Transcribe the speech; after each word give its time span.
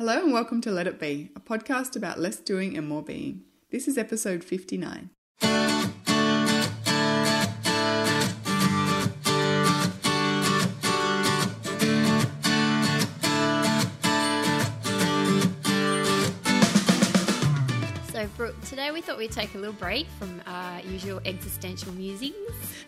Hello 0.00 0.16
and 0.22 0.32
welcome 0.32 0.62
to 0.62 0.70
Let 0.70 0.86
It 0.86 0.98
Be, 0.98 1.28
a 1.36 1.40
podcast 1.40 1.94
about 1.94 2.18
less 2.18 2.38
doing 2.38 2.74
and 2.74 2.88
more 2.88 3.02
being. 3.02 3.42
This 3.70 3.86
is 3.86 3.98
episode 3.98 4.42
59. 4.42 5.10
So, 18.10 18.26
Brooke, 18.38 18.58
today 18.62 18.90
we 18.92 19.02
thought 19.02 19.18
we'd 19.18 19.30
take 19.30 19.54
a 19.54 19.58
little 19.58 19.74
break 19.74 20.06
from 20.18 20.40
our 20.46 20.80
usual 20.80 21.20
existential 21.26 21.92
musings 21.92 22.34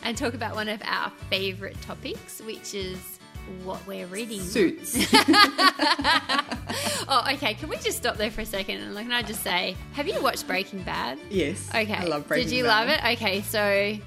and 0.02 0.16
talk 0.16 0.32
about 0.32 0.54
one 0.54 0.70
of 0.70 0.80
our 0.86 1.12
favourite 1.28 1.78
topics, 1.82 2.40
which 2.40 2.72
is 2.72 3.18
what 3.64 3.86
we're 3.86 4.06
reading. 4.06 4.40
Suits. 4.40 4.96
Oh, 7.08 7.24
okay. 7.34 7.54
Can 7.54 7.68
we 7.68 7.76
just 7.76 7.98
stop 7.98 8.16
there 8.16 8.30
for 8.30 8.40
a 8.42 8.46
second 8.46 8.76
and 8.80 8.96
can 8.96 9.12
I 9.12 9.22
just 9.22 9.42
say, 9.42 9.76
have 9.92 10.06
you 10.08 10.22
watched 10.22 10.46
Breaking 10.46 10.82
Bad? 10.82 11.18
yes. 11.30 11.68
Okay. 11.74 11.92
I 11.92 12.04
love 12.04 12.26
Breaking 12.28 12.46
Bad. 12.46 12.50
Did 12.50 12.56
you 12.56 12.64
Bad. 12.64 12.88
love 12.88 12.88
it? 12.88 13.04
Okay, 13.18 13.42
so 13.42 13.98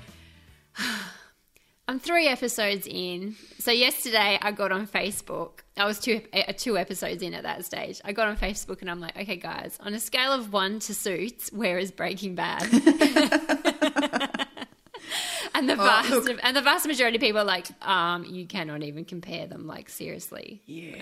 I'm 1.88 1.99
three 1.99 2.27
episodes 2.27 2.88
in. 2.89 3.36
So 3.59 3.72
yesterday 3.72 4.39
I 4.41 4.52
got 4.52 4.72
on 4.72 4.88
Facebook. 4.88 5.59
I 5.77 5.86
was 5.86 5.99
two 5.99 6.22
uh, 6.34 6.53
two 6.58 6.77
episodes 6.77 7.22
in 7.22 7.34
at 7.34 7.44
that 7.44 7.63
stage. 7.66 8.02
I 8.03 8.12
got 8.13 8.27
on 8.27 8.38
Facebook 8.38 8.81
and 8.81 8.89
I'm 8.89 9.00
like, 9.00 9.16
okay, 9.17 9.36
guys, 9.36 9.77
on 9.81 9.94
a 9.94 10.00
scale 10.00 10.31
of 10.31 10.52
one 10.52 10.80
to 10.80 10.95
Suits, 10.95 11.52
where 11.52 11.77
is 11.77 11.91
Breaking 11.91 12.34
Bad? 12.34 12.63
and 15.58 15.70
the 15.70 15.76
vast 15.76 16.12
Oh, 16.12 16.20
look. 16.20 16.40
and 16.44 16.55
the 16.55 16.62
vast 16.62 16.86
majority 16.88 17.18
of 17.18 17.22
people 17.22 17.41
are 17.41 17.45
like, 17.45 17.68
um, 17.88 18.26
you 18.26 18.45
cannot 18.45 18.84
even 18.84 19.05
compare 19.05 19.48
them. 19.48 19.66
Like 19.68 19.90
seriously. 19.90 20.62
Yeah. 20.66 21.02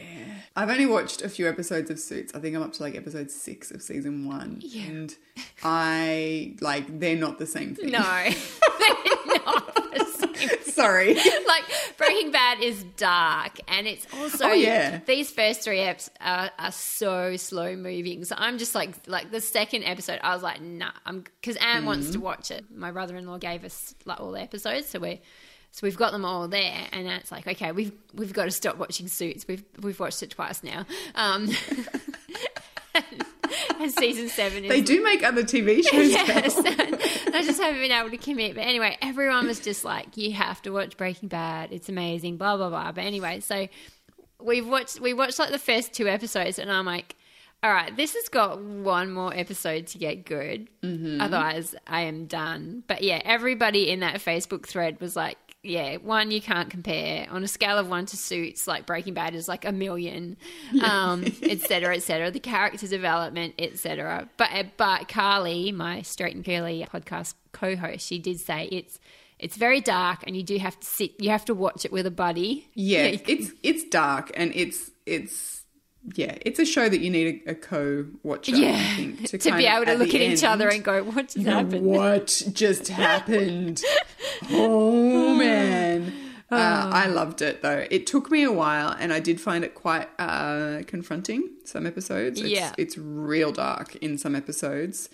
I've 0.56 0.70
only 0.70 0.86
watched 0.86 1.22
a 1.22 1.30
few 1.30 1.48
episodes 1.50 1.90
of 1.90 2.00
Suits. 2.00 2.34
I 2.36 2.40
think 2.40 2.56
I'm 2.56 2.64
up 2.64 2.74
to 2.74 2.84
like 2.84 2.96
episode 2.96 3.30
six 3.32 3.72
of 3.72 3.82
season 3.82 4.28
one. 4.28 4.60
Yeah. 4.62 4.84
And 4.84 5.16
I, 5.64 6.56
like, 6.62 7.00
they're 7.00 7.16
not 7.16 7.40
the 7.40 7.48
same 7.48 7.76
thing. 7.76 7.92
No, 7.92 8.00
they're 8.80 9.36
not 9.36 9.76
the 9.94 10.06
same 10.06 10.60
Sorry. 10.84 11.14
like 11.48 11.64
Breaking 11.98 12.32
Bad 12.32 12.62
is 12.62 12.84
dark, 12.98 13.60
and 13.68 13.88
it's 13.88 14.06
also 14.14 14.46
Oh, 14.50 14.52
yeah. 14.54 15.00
These 15.06 15.32
first 15.32 15.62
three 15.62 15.80
eps 15.80 16.10
are, 16.22 16.52
are 16.60 16.72
so 16.72 17.36
slow 17.38 17.76
moving. 17.76 18.26
So 18.26 18.36
I'm 18.38 18.58
just 18.58 18.76
like 18.76 18.92
like 19.08 19.32
the 19.32 19.42
second 19.42 19.84
episode, 19.84 20.20
I 20.24 20.34
was 20.34 20.44
like, 20.44 20.62
nah, 20.62 20.92
I'm 21.06 21.22
because 21.42 21.56
Ant 21.58 21.86
wants 21.86 22.08
Mm. 22.08 22.14
to 22.14 22.20
watch 22.20 22.52
it. 22.52 22.66
My 22.76 22.92
brother 22.92 23.16
in 23.18 23.26
law 23.26 23.38
gave 23.38 23.64
us 23.64 23.96
like 24.06 24.20
all 24.20 24.32
the 24.32 24.42
episodes, 24.42 24.88
so 24.90 25.00
we're. 25.00 25.20
So 25.76 25.80
we've 25.88 25.98
got 25.98 26.12
them 26.12 26.24
all 26.24 26.48
there, 26.48 26.88
and 26.92 27.08
it's 27.08 27.32
like, 27.32 27.48
okay, 27.48 27.72
we've 27.72 27.92
we've 28.14 28.32
got 28.32 28.46
to 28.46 28.52
stop 28.52 28.78
watching 28.78 29.08
Suits. 29.08 29.48
We've 29.48 29.64
we've 29.82 30.00
watched 30.00 30.22
it 30.22 30.30
twice 30.30 30.62
now, 30.64 30.86
um, 31.16 31.50
and 32.94 33.26
season 33.90 34.30
seven 34.30 34.68
they 34.68 34.82
do 34.82 35.04
make 35.04 35.24
other 35.24 35.44
TV 35.44 35.84
shows. 35.90 36.10
yes. 36.10 36.58
I 36.58 37.42
just 37.44 37.62
haven't 37.62 37.82
been 37.82 37.92
able 37.92 38.10
to 38.10 38.18
commit. 38.18 38.56
But 38.56 38.62
anyway, 38.62 38.98
everyone 39.02 39.48
was 39.48 39.60
just 39.60 39.84
like, 39.84 40.18
you 40.18 40.34
have 40.34 40.62
to 40.64 40.72
watch 40.72 40.98
Breaking 40.98 41.30
Bad. 41.30 41.72
It's 41.72 41.90
amazing, 41.90 42.38
blah, 42.38 42.58
blah, 42.58 42.70
blah. 42.70 42.92
But 42.92 43.04
anyway, 43.04 43.40
so 43.40 43.68
we've 44.40 44.68
watched, 44.68 45.00
we 45.00 45.14
watched 45.14 45.40
like 45.40 45.52
the 45.52 45.60
first 45.60 45.94
two 45.94 46.08
episodes, 46.08 46.60
and 46.60 46.72
I'm 46.72 46.86
like, 46.86 47.16
all 47.64 47.72
right, 47.72 47.96
this 47.96 48.14
has 48.14 48.28
got 48.28 48.62
one 48.62 49.12
more 49.12 49.34
episode 49.34 49.88
to 49.88 49.98
get 49.98 50.26
good. 50.26 50.68
Mm-hmm. 50.82 51.22
Otherwise, 51.22 51.76
I 51.88 52.02
am 52.02 52.26
done. 52.26 52.84
But 52.88 53.04
yeah, 53.04 53.22
everybody 53.24 53.90
in 53.90 54.02
that 54.02 54.16
Facebook 54.16 54.66
thread 54.66 55.00
was 55.00 55.16
like, 55.16 55.38
yeah, 55.64 55.96
one 55.96 56.30
you 56.30 56.42
can't 56.42 56.70
compare 56.70 57.26
on 57.32 57.44
a 57.44 57.48
scale 57.48 57.78
of 57.78 57.88
one 57.90 58.06
to 58.08 58.18
suits. 58.18 58.68
Like 58.68 58.86
Breaking 58.86 59.14
Bad 59.14 59.34
is 59.34 59.48
like 59.48 59.64
a 59.64 59.72
million, 59.72 60.36
um, 60.84 61.24
et 61.42 61.62
cetera, 61.62 61.96
et 61.96 62.04
cetera. 62.04 62.30
The 62.32 62.42
character 62.42 62.86
development, 62.86 63.56
et 63.58 63.80
cetera. 63.80 64.28
But 64.38 64.50
uh, 64.54 64.64
but 64.76 65.08
Carly, 65.08 65.72
my 65.72 66.02
Straight 66.02 66.36
and 66.36 66.44
Curly 66.44 66.86
podcast 66.92 67.34
co-host, 67.54 68.06
she 68.06 68.20
did 68.20 68.40
say 68.42 68.66
it's 68.72 69.00
it's 69.40 69.56
very 69.56 69.80
dark, 69.80 70.24
and 70.28 70.36
you 70.36 70.44
do 70.44 70.58
have 70.58 70.80
to 70.80 70.86
sit. 70.86 71.20
You 71.20 71.30
have 71.30 71.46
to 71.46 71.54
watch 71.54 71.86
it 71.86 71.92
with 71.94 72.06
a 72.06 72.12
buddy. 72.12 72.70
Yeah, 72.74 73.12
can- 73.16 73.22
it's 73.26 73.52
it's 73.64 73.84
dark 73.86 74.32
and 74.36 74.52
it's 74.54 74.92
it's 75.06 75.63
yeah, 76.16 76.38
it's 76.42 76.60
a 76.60 76.66
show 76.66 76.90
that 76.90 77.00
you 77.00 77.10
need 77.10 77.44
a, 77.48 77.52
a 77.52 77.56
co-watcher. 77.56 78.54
I 78.56 78.58
yeah, 78.58 78.96
think, 78.96 79.28
to, 79.30 79.38
kind 79.38 79.58
be 79.58 79.68
of 79.68 79.74
able 79.74 79.86
to 79.86 79.92
at 79.92 80.00
look 80.00 80.14
at 80.14 80.22
each 80.22 80.44
other 80.44 80.68
and 80.70 80.84
go, 80.84 81.04
"What 81.04 81.28
just 81.30 81.38
happened?" 81.48 81.86
What 81.86 82.44
just 82.54 82.88
happened? 82.90 83.82
oh 84.52 85.36
man. 85.36 86.14
Uh, 86.52 86.90
I 86.94 87.08
loved 87.08 87.42
it 87.42 87.64
though. 87.64 87.88
It 87.90 88.06
took 88.06 88.30
me 88.30 88.44
a 88.44 88.52
while, 88.52 88.96
and 89.00 89.12
I 89.12 89.20
did 89.20 89.42
find 89.42 89.64
it 89.64 89.74
quite 89.74 90.08
uh, 90.20 90.82
confronting. 90.86 91.50
Some 91.66 91.88
episodes, 91.88 92.40
it's, 92.42 92.50
Yeah. 92.50 92.74
it's 92.78 92.96
real 92.98 93.52
dark 93.52 93.96
in 93.98 94.20
some 94.20 94.36
episodes, 94.36 95.10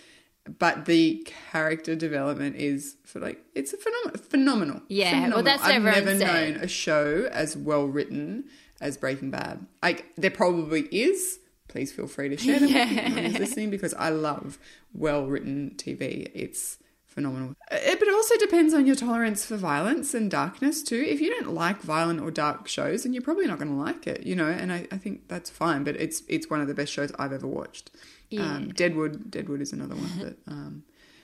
but 0.58 0.86
the 0.86 1.26
character 1.52 1.96
development 1.96 2.58
is 2.58 2.98
for 3.06 3.20
like 3.22 3.42
it's 3.56 3.72
a 3.72 3.78
phenom- 3.78 4.20
phenomenal. 4.20 4.82
Yeah, 4.90 5.30
well, 5.30 5.44
that's 5.44 5.64
I've 5.64 5.82
never 5.82 6.18
said. 6.18 6.56
known 6.56 6.64
a 6.64 6.68
show 6.68 7.30
as 7.32 7.56
well 7.56 7.86
written 7.86 8.46
as 8.82 8.98
Breaking 8.98 9.32
Bad. 9.32 9.66
Like 9.84 10.06
there 10.16 10.32
probably 10.32 10.82
is. 10.92 11.40
Please 11.68 11.92
feel 11.92 12.08
free 12.08 12.30
to 12.30 12.38
share 12.38 12.60
them 12.60 12.74
with 13.16 13.40
listening 13.40 13.70
because 13.70 13.94
I 13.94 14.10
love 14.10 14.58
well 14.94 15.28
written 15.28 15.74
TV. 15.78 16.32
It's 16.34 16.78
phenomenal. 17.06 17.56
Uh, 17.70 17.78
But 18.00 18.08
it 18.08 18.14
also 18.14 18.38
depends 18.38 18.74
on 18.74 18.88
your 18.88 18.96
tolerance 18.96 19.46
for 19.46 19.56
violence 19.56 20.14
and 20.16 20.32
darkness 20.32 20.82
too. 20.82 21.04
If 21.08 21.22
you 21.22 21.30
don't 21.30 21.54
like 21.54 21.82
violent 21.82 22.22
or 22.22 22.32
dark 22.32 22.68
shows, 22.68 23.04
then 23.04 23.14
you're 23.14 23.22
probably 23.22 23.46
not 23.46 23.60
going 23.60 23.70
to 23.70 23.76
like 23.78 24.08
it, 24.08 24.26
you 24.26 24.36
know. 24.36 24.48
And 24.48 24.72
I, 24.74 24.88
I 24.92 24.98
think 24.98 25.28
that's 25.28 25.50
fine. 25.50 25.84
But 25.84 25.96
it's 25.98 26.24
it's 26.28 26.50
one 26.50 26.60
of 26.62 26.68
the 26.68 26.74
best 26.74 26.92
shows 26.92 27.12
I've 27.20 27.34
ever 27.34 27.48
watched. 27.48 27.92
Um, 28.38 28.70
Deadwood, 28.70 29.30
Deadwood 29.32 29.62
is 29.62 29.74
another 29.74 29.96
one 29.96 30.18
that. 30.20 30.38
Um, 30.48 30.84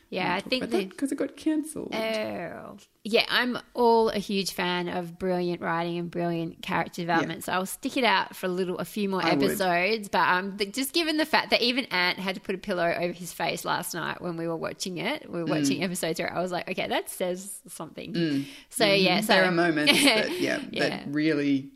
yeah, 0.10 0.34
I 0.36 0.40
think 0.42 0.70
because 0.72 1.12
it 1.12 1.16
got 1.18 1.36
cancelled. 1.36 1.94
Oh. 1.94 2.78
Yeah, 3.08 3.26
I'm 3.30 3.60
all 3.76 4.10
a 4.10 4.18
huge 4.18 4.54
fan 4.54 4.88
of 4.90 5.20
brilliant 5.20 5.62
writing 5.62 6.00
and 6.00 6.10
brilliant 6.10 6.64
character 6.64 7.04
development. 7.04 7.44
So 7.44 7.52
I'll 7.54 7.66
stick 7.68 7.98
it 7.98 8.04
out 8.04 8.36
for 8.36 8.48
a 8.48 8.50
little, 8.50 8.80
a 8.80 8.86
few 8.86 9.10
more 9.10 9.24
I 9.24 9.36
would. 9.36 9.44
episodes. 9.44 10.10
But 10.10 10.28
um, 10.28 10.58
just 10.72 10.92
given 10.94 11.18
the 11.18 11.26
fact 11.26 11.52
that 11.52 11.62
even 11.62 11.86
Ant 11.86 12.18
had 12.18 12.34
to 12.36 12.42
put 12.42 12.56
a 12.56 12.58
pillow 12.58 12.92
over 12.98 13.14
his 13.14 13.32
face 13.32 13.64
last 13.64 13.94
night 13.94 14.22
when 14.22 14.38
we 14.38 14.48
were 14.48 14.56
watching 14.56 14.98
it, 14.98 15.30
we 15.30 15.40
were 15.44 15.46
Mm. 15.48 15.62
watching 15.62 15.84
episode 15.84 16.18
three. 16.18 16.26
I 16.26 16.42
was 16.42 16.52
like, 16.52 16.68
okay, 16.70 16.88
that 16.88 17.10
says 17.12 17.62
something. 17.68 18.46
So 18.70 18.86
yeah, 18.86 19.22
so 19.22 19.34
there 19.34 19.46
are 19.46 19.52
moments 19.52 19.92
that 20.04 20.40
yeah, 20.42 20.60
Yeah. 20.72 20.90
that 20.90 21.04
really 21.10 21.70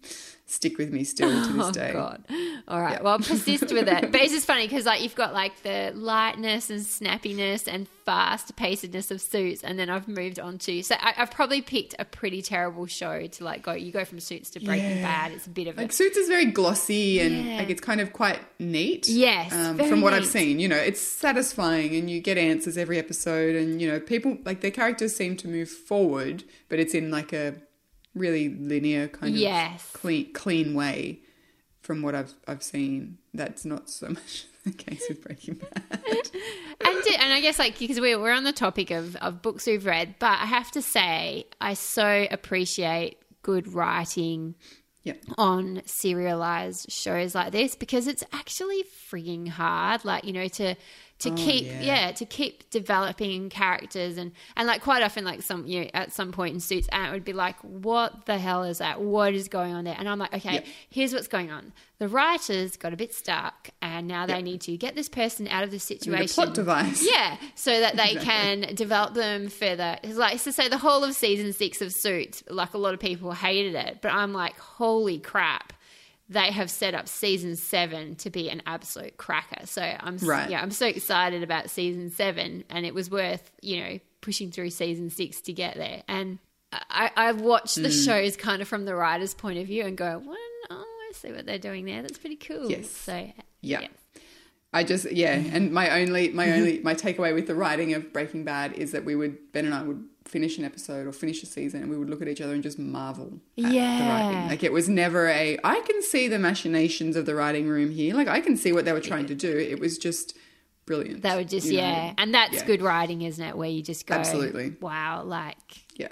stick 0.50 0.78
with 0.78 0.92
me 0.92 1.04
still 1.04 1.30
to 1.30 1.54
this 1.54 1.70
day. 1.72 1.92
Oh. 1.92 1.94
God! 1.94 2.24
All 2.68 2.82
right, 2.82 3.04
well, 3.04 3.18
persist 3.20 3.72
with 3.72 3.88
it. 3.88 4.12
But 4.12 4.22
it's 4.22 4.34
just 4.34 4.46
funny 4.48 4.68
because 4.68 4.86
like 4.86 5.02
you've 5.02 5.16
got 5.16 5.34
like 5.34 5.62
the 5.64 5.92
lightness 5.96 6.70
and 6.70 6.82
snappiness 6.82 7.68
and 7.72 7.88
fast 8.06 8.56
pacedness 8.56 9.12
of 9.12 9.22
Suits, 9.22 9.64
and 9.64 9.78
then 9.78 9.90
I've 9.90 10.08
moved 10.08 10.40
on 10.40 10.58
to 10.60 10.82
so 10.82 10.96
I, 11.00 11.14
I've 11.18 11.32
probably 11.32 11.62
picked 11.62 11.96
a 12.00 12.06
pretty 12.06 12.42
terrible 12.42 12.86
show 12.88 13.28
to 13.28 13.44
like 13.44 13.64
go. 13.64 13.74
You 13.74 13.92
go 13.92 14.06
from 14.06 14.20
Suits 14.20 14.50
to 14.52 14.60
Breaking 14.60 14.98
Yeah. 14.98 15.04
Bad. 15.04 15.32
It's 15.34 15.48
a 15.48 15.50
bit 15.50 15.68
of 15.68 15.78
a 15.78 15.82
Like 15.82 15.92
Suits 15.94 16.18
is 16.18 16.28
very 16.28 16.46
glossy 16.46 17.20
and 17.20 17.46
Yeah. 17.46 17.58
like 17.58 17.70
it's 17.70 17.82
kind 17.82 18.02
of 18.02 18.14
quite 18.14 18.40
neat. 18.60 19.08
Yes, 19.08 19.54
um, 19.54 19.78
from 19.78 20.02
what 20.02 20.14
I've 20.14 20.26
seen, 20.26 20.60
you 20.60 20.68
know, 20.68 20.76
it's 20.78 21.00
satisfying 21.02 21.96
and 21.96 22.10
you 22.10 22.20
get 22.22 22.38
answers 22.38 22.78
every 22.78 22.98
episode, 22.98 23.56
and 23.56 23.82
you 23.82 23.88
know, 23.88 24.00
people 24.00 24.38
like 24.46 24.62
their 24.62 24.72
characters 24.72 25.16
seem 25.16 25.36
to 25.38 25.48
move 25.48 25.70
forward, 25.70 26.44
but 26.70 26.80
it's 26.80 26.94
in 26.94 27.12
like 27.12 27.32
a 27.34 27.56
really 28.16 28.50
linear 28.50 29.08
kind 29.08 29.34
of 29.34 29.40
Yes. 29.40 29.90
clean 29.94 30.34
clean 30.34 30.74
way. 30.74 31.22
From 31.82 32.02
what 32.02 32.14
I've 32.14 32.34
I've 32.48 32.62
seen, 32.62 33.18
that's 33.34 33.66
not 33.66 33.90
so 33.90 34.10
much 34.10 34.46
the 34.64 34.72
case 34.72 35.06
with 35.10 35.24
Breaking 35.24 35.56
Bad. 35.56 35.72
and 36.86 37.04
and 37.20 37.34
I 37.34 37.40
guess 37.42 37.58
like 37.58 37.80
because 37.80 38.00
we're 38.00 38.20
we're 38.20 38.34
on 38.34 38.44
the 38.44 38.52
topic 38.54 38.92
of 38.92 39.16
of 39.18 39.42
books 39.42 39.66
we've 39.66 39.86
read, 39.86 40.16
but 40.20 40.40
I 40.40 40.46
have 40.46 40.70
to 40.72 40.82
say 40.82 41.46
I 41.60 41.74
so 41.74 42.28
appreciate 42.30 43.18
good 43.42 43.74
writing 43.74 44.56
yeah, 45.04 45.14
on 45.38 45.82
serialized 45.86 46.92
shows 46.92 47.34
like 47.34 47.52
this 47.54 47.74
because 47.76 48.06
it's 48.06 48.24
actually 48.34 48.84
frigging 49.10 49.48
hard 49.48 50.04
like 50.04 50.26
you 50.26 50.34
know 50.34 50.50
to 50.50 50.76
to 51.20 51.32
Oh, 51.32 51.36
keep 51.36 51.66
yeah. 51.66 51.82
yeah. 51.82 52.12
to 52.14 52.26
keep 52.26 52.70
developing 52.70 53.50
characters 53.50 54.18
and 54.18 54.32
and 54.56 54.68
like 54.68 54.82
quite 54.82 55.04
often 55.04 55.26
like 55.26 55.42
some 55.42 55.66
you 55.68 55.82
know 55.82 55.90
at 55.94 56.12
some 56.14 56.32
point 56.32 56.54
in 56.54 56.60
suits 56.60 56.88
Ant 56.94 57.12
would 57.14 57.26
be 57.26 57.34
like 57.34 57.58
what 57.62 58.26
the 58.26 58.38
hell 58.38 58.64
is 58.64 58.78
that 58.78 59.02
what 59.02 59.34
is 59.34 59.48
going 59.50 59.74
on 59.74 59.84
there 59.84 59.96
and 60.00 60.08
i'm 60.08 60.18
like 60.18 60.34
okay 60.34 60.54
Yep. 60.54 60.66
here's 60.90 61.14
what's 61.14 61.28
going 61.28 61.52
on 61.52 61.74
the 62.00 62.08
writers 62.08 62.78
got 62.78 62.94
a 62.94 62.96
bit 62.96 63.14
stuck 63.14 63.70
and 63.82 64.08
now 64.08 64.26
they 64.26 64.36
Yep. 64.36 64.44
need 64.44 64.62
to 64.62 64.78
get 64.78 64.96
this 64.96 65.10
person 65.10 65.48
out 65.50 65.64
of 65.66 65.72
the 65.72 65.80
situation 65.80 66.34
plot 66.34 66.54
device. 66.56 67.06
yeah, 67.06 67.36
so 67.56 67.78
that 67.82 67.98
they 67.98 68.14
Exactly. 68.14 68.26
can 68.66 68.76
develop 68.76 69.14
them 69.14 69.50
further. 69.50 69.98
It's 70.04 70.16
like 70.18 70.42
to 70.44 70.54
say 70.54 70.70
the 70.70 70.78
whole 70.78 71.04
of 71.04 71.14
season 71.14 71.52
six 71.52 71.82
of 71.82 71.92
Suits, 71.92 72.42
like 72.50 72.74
a 72.74 72.78
lot 72.78 72.94
of 72.94 73.02
people 73.02 73.34
hated 73.34 73.76
it, 73.76 74.00
but 74.02 74.14
I'm 74.14 74.32
like, 74.32 74.58
holy 74.58 75.20
crap. 75.20 75.74
They 76.30 76.52
have 76.52 76.70
set 76.70 76.94
up 76.94 77.08
season 77.08 77.56
seven 77.56 78.16
to 78.18 78.30
be 78.30 78.50
an 78.50 78.62
absolute 78.68 79.18
cracker. 79.18 79.66
So 79.66 79.82
I'm 79.82 80.18
Right. 80.18 80.50
yeah, 80.50 80.62
I'm 80.62 80.70
so 80.72 80.86
excited 80.86 81.42
about 81.44 81.70
season 81.72 82.12
seven, 82.12 82.64
and 82.70 82.86
it 82.86 82.94
was 82.94 83.10
worth 83.10 83.52
you 83.62 83.80
know 83.82 84.00
pushing 84.22 84.52
through 84.52 84.70
season 84.70 85.10
six 85.10 85.42
to 85.42 85.54
get 85.54 85.76
there. 85.76 86.04
And 86.08 86.38
I, 86.72 87.10
I 87.16 87.32
watch 87.32 87.76
the 87.76 87.88
Mm. 87.88 88.06
shows 88.06 88.36
kind 88.38 88.62
of 88.62 88.68
from 88.68 88.86
the 88.86 88.94
writer's 88.94 89.34
point 89.34 89.58
of 89.58 89.66
view 89.66 89.86
and 89.86 89.98
go, 89.98 90.22
well, 90.24 90.38
oh, 90.70 90.84
I 91.10 91.12
see 91.14 91.32
what 91.32 91.48
they're 91.48 91.58
doing 91.58 91.86
there. 91.86 92.04
That's 92.04 92.20
pretty 92.20 92.36
cool. 92.36 92.70
Yes. 92.70 92.92
So 92.92 93.14
Yeah. 93.62 93.82
Yeah. 93.82 93.88
I 94.72 94.84
just 94.84 95.12
yeah, 95.12 95.34
and 95.34 95.72
my 95.74 96.00
only 96.00 96.30
my 96.30 96.52
only 96.52 96.80
my 96.84 96.94
takeaway 96.94 97.34
with 97.34 97.48
the 97.48 97.56
writing 97.56 97.96
of 97.96 98.14
Breaking 98.14 98.44
Bad 98.44 98.74
is 98.74 98.92
that 98.92 99.04
we 99.04 99.16
would 99.16 99.52
Ben 99.52 99.66
and 99.66 99.74
I 99.74 99.82
would 99.82 100.04
finish 100.30 100.58
an 100.60 100.64
episode 100.64 101.08
or 101.08 101.12
finish 101.12 101.42
a 101.42 101.46
season 101.48 101.82
and 101.82 101.90
we 101.90 101.98
would 101.98 102.10
look 102.10 102.22
at 102.22 102.28
each 102.28 102.40
other 102.40 102.54
and 102.54 102.62
just 102.62 102.78
marvel 102.78 103.40
Yeah. 103.56 104.46
Like 104.50 104.64
it 104.64 104.72
was 104.72 104.88
never 104.88 105.28
a 105.28 105.58
I 105.64 105.80
can 105.82 106.02
see 106.04 106.28
the 106.28 106.38
machinations 106.40 107.16
of 107.16 107.26
the 107.26 107.34
writing 107.34 107.68
room 107.68 107.90
here. 107.90 108.14
Like 108.14 108.28
I 108.28 108.40
can 108.40 108.56
see 108.56 108.72
what 108.72 108.86
they 108.86 108.94
were 108.94 109.02
trying 109.02 109.26
to 109.28 109.36
do. 109.36 109.58
It 109.58 109.80
was 109.80 109.98
just 109.98 110.38
brilliant. 110.86 111.24
That 111.24 111.36
would 111.38 111.50
just 111.50 111.66
you 111.68 111.78
know? 111.78 111.80
yeah, 111.84 112.14
and 112.18 112.34
that's 112.34 112.54
Yeah. 112.58 112.66
good 112.66 112.82
writing, 112.82 113.24
isn't 113.24 113.44
it? 113.44 113.58
Where 113.58 113.70
you 113.70 113.82
just 113.82 114.06
go, 114.06 114.16
Absolutely. 114.16 114.76
wow, 114.82 115.24
like 115.24 115.58
Yeah. 115.96 116.10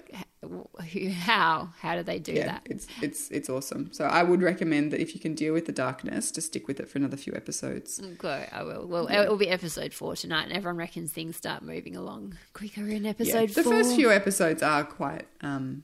how 1.12 1.70
how 1.80 1.96
do 1.96 2.04
they 2.04 2.20
do 2.20 2.32
Yeah, 2.34 2.46
that? 2.48 2.62
it's 2.66 2.88
it's 3.02 3.30
it's 3.32 3.50
awesome. 3.50 3.90
So 3.92 4.06
I 4.06 4.24
would 4.24 4.42
recommend 4.42 4.92
that 4.92 5.00
if 5.02 5.14
you 5.14 5.20
can 5.20 5.36
deal 5.36 5.54
with 5.54 5.66
the 5.66 5.72
darkness, 5.72 6.32
to 6.32 6.42
stick 6.42 6.68
with 6.68 6.80
it 6.80 6.90
for 6.90 6.98
another 6.98 7.18
few 7.18 7.34
episodes. 7.36 8.02
Okay, 8.14 8.48
I 8.52 8.64
will. 8.64 8.88
Well, 8.88 9.08
it 9.08 9.28
will 9.30 9.38
be 9.38 9.50
episode 9.50 9.94
four 9.94 10.16
tonight, 10.16 10.44
and 10.44 10.54
everyone 10.54 10.78
reckons 10.78 11.12
things 11.12 11.36
start 11.36 11.62
moving 11.64 11.96
along 11.96 12.38
quicker 12.54 12.88
in 12.88 13.06
episode 13.06 13.50
Yeah. 13.50 13.56
The 13.56 13.64
four. 13.64 13.74
first 13.74 13.96
few 13.96 14.12
episodes 14.12 14.62
are 14.64 14.84
quite 14.84 15.28
um 15.42 15.84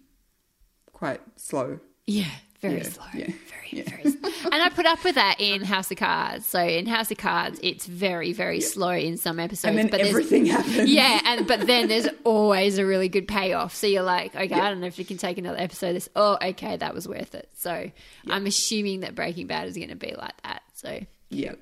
quite 0.91 1.21
slow. 1.35 1.79
Yeah, 2.05 2.29
very 2.63 2.77
Yeah, 2.77 2.83
slow. 2.83 3.05
yeah, 3.13 3.25
Very, 3.27 3.69
yeah. 3.71 3.83
very 3.89 4.03
slow. 4.11 4.49
And 4.51 4.61
I 4.61 4.69
put 4.69 4.85
up 4.85 5.03
with 5.03 5.15
that 5.15 5.35
in 5.39 5.63
House 5.63 5.91
of 5.91 5.97
Cards. 5.97 6.45
So 6.45 6.59
in 6.59 6.85
House 6.87 7.11
of 7.11 7.17
Cards, 7.17 7.59
it's 7.63 7.85
very, 7.85 8.33
very 8.33 8.59
slow 8.61 8.89
in 8.91 9.17
some 9.17 9.39
episodes. 9.39 9.69
And 9.69 9.77
then 9.77 9.87
but 9.89 9.99
everything 10.01 10.45
happens. 10.47 10.89
Yeah, 10.89 11.19
and 11.25 11.47
but 11.47 11.67
then 11.67 11.87
there's 11.87 12.07
always 12.23 12.77
a 12.77 12.85
really 12.85 13.09
good 13.09 13.27
payoff. 13.27 13.75
So 13.75 13.87
you're 13.87 14.03
like, 14.03 14.35
okay, 14.35 14.53
I 14.53 14.69
don't 14.69 14.79
know 14.81 14.87
if 14.87 14.97
you 14.99 15.05
can 15.05 15.17
take 15.17 15.37
another 15.37 15.59
episode. 15.59 15.89
of 15.89 15.93
This, 15.95 16.09
oh, 16.15 16.37
okay, 16.41 16.77
that 16.77 16.93
was 16.93 17.07
worth 17.07 17.35
it. 17.35 17.49
So 17.55 17.89
I'm 18.29 18.45
assuming 18.45 19.01
that 19.01 19.15
Breaking 19.15 19.47
Bad 19.47 19.67
is 19.67 19.75
going 19.75 19.89
to 19.89 19.95
be 19.95 20.13
like 20.15 20.39
that. 20.43 20.61
So 20.73 20.99
Yeah. 21.29 21.53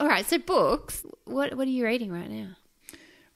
all 0.00 0.08
right, 0.08 0.26
so 0.26 0.38
books. 0.38 1.04
What 1.24 1.54
what 1.54 1.66
are 1.66 1.70
you 1.70 1.84
reading 1.84 2.10
right 2.12 2.30
now? 2.30 2.48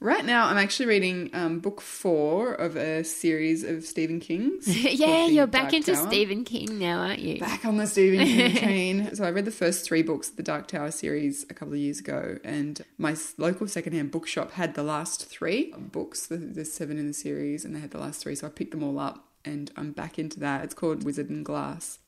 Right 0.01 0.25
now, 0.25 0.47
I'm 0.47 0.59
actually 0.59 0.87
reading 0.87 1.29
um, 1.33 1.59
book 1.59 1.81
four 1.81 2.53
of 2.55 2.77
a 2.77 3.03
series 3.03 3.65
of 3.65 3.83
Stephen 3.85 4.21
King's. 4.21 4.69
yeah, 4.95 5.27
you're 5.27 5.49
back 5.49 5.63
Dark 5.63 5.75
into 5.75 5.95
Tower. 5.95 6.07
Stephen 6.07 6.45
King 6.45 6.79
now, 6.79 7.01
aren't 7.01 7.19
you? 7.19 7.41
Back 7.41 7.65
on 7.65 7.79
the 7.79 7.87
Stephen 7.89 8.25
King 8.25 8.55
train. 8.63 9.15
So 9.17 9.25
I 9.25 9.31
read 9.31 9.45
the 9.45 9.51
first 9.51 9.85
three 9.85 10.03
books 10.03 10.29
of 10.31 10.37
the 10.37 10.45
Dark 10.45 10.69
Tower 10.69 10.93
series 10.93 11.45
a 11.51 11.55
couple 11.55 11.75
of 11.75 11.81
years 11.81 11.99
ago, 11.99 12.39
and 12.45 12.81
my 12.97 13.17
local 13.39 13.67
secondhand 13.67 14.13
bookshop 14.13 14.53
had 14.53 14.75
the 14.75 14.85
last 14.85 15.27
three 15.27 15.73
books. 15.77 16.29
th- 16.29 16.41
There's 16.45 16.73
seven 16.73 16.97
in 16.97 17.09
the 17.09 17.13
series, 17.13 17.65
and 17.65 17.75
they 17.75 17.81
had 17.81 17.91
the 17.91 17.99
last 17.99 18.23
three, 18.23 18.37
so 18.37 18.47
I 18.47 18.51
picked 18.51 18.71
them 18.71 18.85
all 18.85 19.01
up, 19.01 19.25
and 19.45 19.73
I'm 19.77 19.91
back 19.91 20.17
into 20.17 20.39
that. 20.39 20.63
It's 20.63 20.75
called 20.75 21.03
Wizard 21.03 21.29
and 21.29 21.45
Glass, 21.45 21.99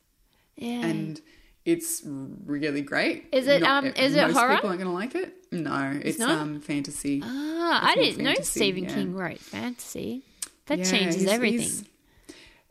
Yeah. 0.56 0.86
and 0.86 1.20
it's 1.64 2.02
really 2.04 2.80
great. 2.82 3.26
Is 3.32 3.46
it, 3.46 3.62
um, 3.62 3.86
is 3.86 4.14
it 4.14 4.26
most 4.28 4.36
horror? 4.36 4.54
People 4.56 4.70
aren't 4.70 4.80
going 4.80 4.90
to 4.90 4.94
like 4.96 5.14
it. 5.14 5.34
No, 5.52 5.98
it's, 6.02 6.18
not? 6.18 6.30
um 6.30 6.60
fantasy. 6.60 7.20
ah, 7.24 7.80
I 7.90 7.94
didn't 7.96 8.22
know 8.24 8.34
Stephen 8.42 8.84
yeah. 8.84 8.94
King 8.94 9.14
wrote 9.14 9.38
fantasy. 9.40 10.22
That 10.66 10.78
Yeah, 10.78 10.84
changes 10.84 11.16
he's- 11.22 11.30
everything. 11.32 11.58
he's- 11.60 11.84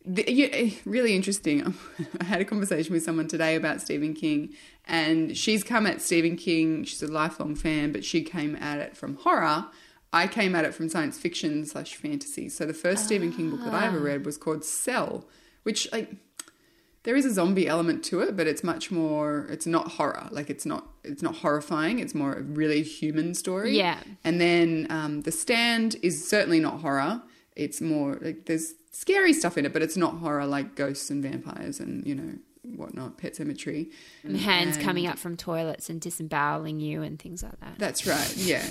the, 0.05 0.23
yeah, 0.31 0.47
eh, 0.53 0.71
really 0.85 1.13
interesting. 1.15 1.73
I 2.21 2.23
had 2.23 2.41
a 2.41 2.45
conversation 2.45 2.93
with 2.93 3.03
someone 3.03 3.27
today 3.27 3.55
about 3.55 3.81
Stephen 3.81 4.13
King, 4.13 4.53
and 4.85 5.37
she's 5.37 5.63
come 5.63 5.85
at 5.85 6.01
Stephen 6.01 6.35
King. 6.37 6.83
She's 6.85 7.03
a 7.03 7.07
lifelong 7.11 7.53
fan, 7.53 7.91
but 7.91 8.03
she 8.05 8.23
came 8.23 8.55
at 8.55 8.79
it 8.79 8.95
from 8.97 9.17
horror. 9.17 9.65
I 10.11 10.25
came 10.25 10.55
at 10.55 10.65
it 10.65 10.73
from 10.73 10.89
science 10.89 11.19
fiction 11.19 11.65
slash 11.65 11.93
fantasy. 11.95 12.49
So 12.49 12.65
the 12.65 12.73
first 12.73 13.05
Stephen 13.05 13.31
King 13.33 13.51
book 13.51 13.63
that 13.65 13.73
I 13.73 13.83
Ah. 13.83 13.87
ever 13.87 13.99
read 13.99 14.25
was 14.25 14.37
called 14.37 14.63
Cell, 14.65 15.27
which 15.63 15.87
like 15.91 16.15
there 17.03 17.15
is 17.15 17.25
a 17.25 17.33
zombie 17.33 17.67
element 17.67 18.03
to 18.05 18.19
it, 18.21 18.35
but 18.35 18.47
it's 18.47 18.63
much 18.63 18.91
more. 18.91 19.47
It's 19.49 19.65
not 19.65 19.91
horror. 19.93 20.27
Like 20.31 20.49
it's 20.49 20.65
not. 20.65 20.87
It's 21.03 21.21
not 21.21 21.37
horrifying. 21.37 21.99
It's 21.99 22.13
more 22.13 22.33
a 22.33 22.41
really 22.41 22.83
human 22.83 23.33
story. 23.33 23.77
Yeah. 23.77 23.99
And 24.23 24.39
then 24.41 24.87
um, 24.89 25.21
the 25.21 25.31
stand 25.31 25.95
is 26.01 26.27
certainly 26.27 26.59
not 26.59 26.81
horror. 26.81 27.21
It's 27.55 27.81
more 27.81 28.17
like 28.21 28.45
there's 28.45 28.73
scary 28.91 29.33
stuff 29.33 29.57
in 29.57 29.65
it, 29.65 29.73
but 29.73 29.81
it's 29.81 29.97
not 29.97 30.15
horror 30.15 30.45
like 30.45 30.75
ghosts 30.75 31.09
and 31.09 31.23
vampires 31.23 31.79
and 31.79 32.05
you 32.05 32.15
know 32.15 32.33
whatnot, 32.75 33.17
Pet 33.17 33.33
Sematary. 33.35 33.91
And 34.23 34.37
hands 34.37 34.75
And- 34.77 34.85
coming 34.85 35.07
up 35.07 35.17
from 35.17 35.35
toilets 35.37 35.89
and 35.89 35.99
disemboweling 36.01 36.79
you 36.79 37.01
and 37.01 37.17
things 37.19 37.43
like 37.43 37.59
that. 37.61 37.77
That's 37.77 38.05
right. 38.07 38.35
Yeah. 38.37 38.63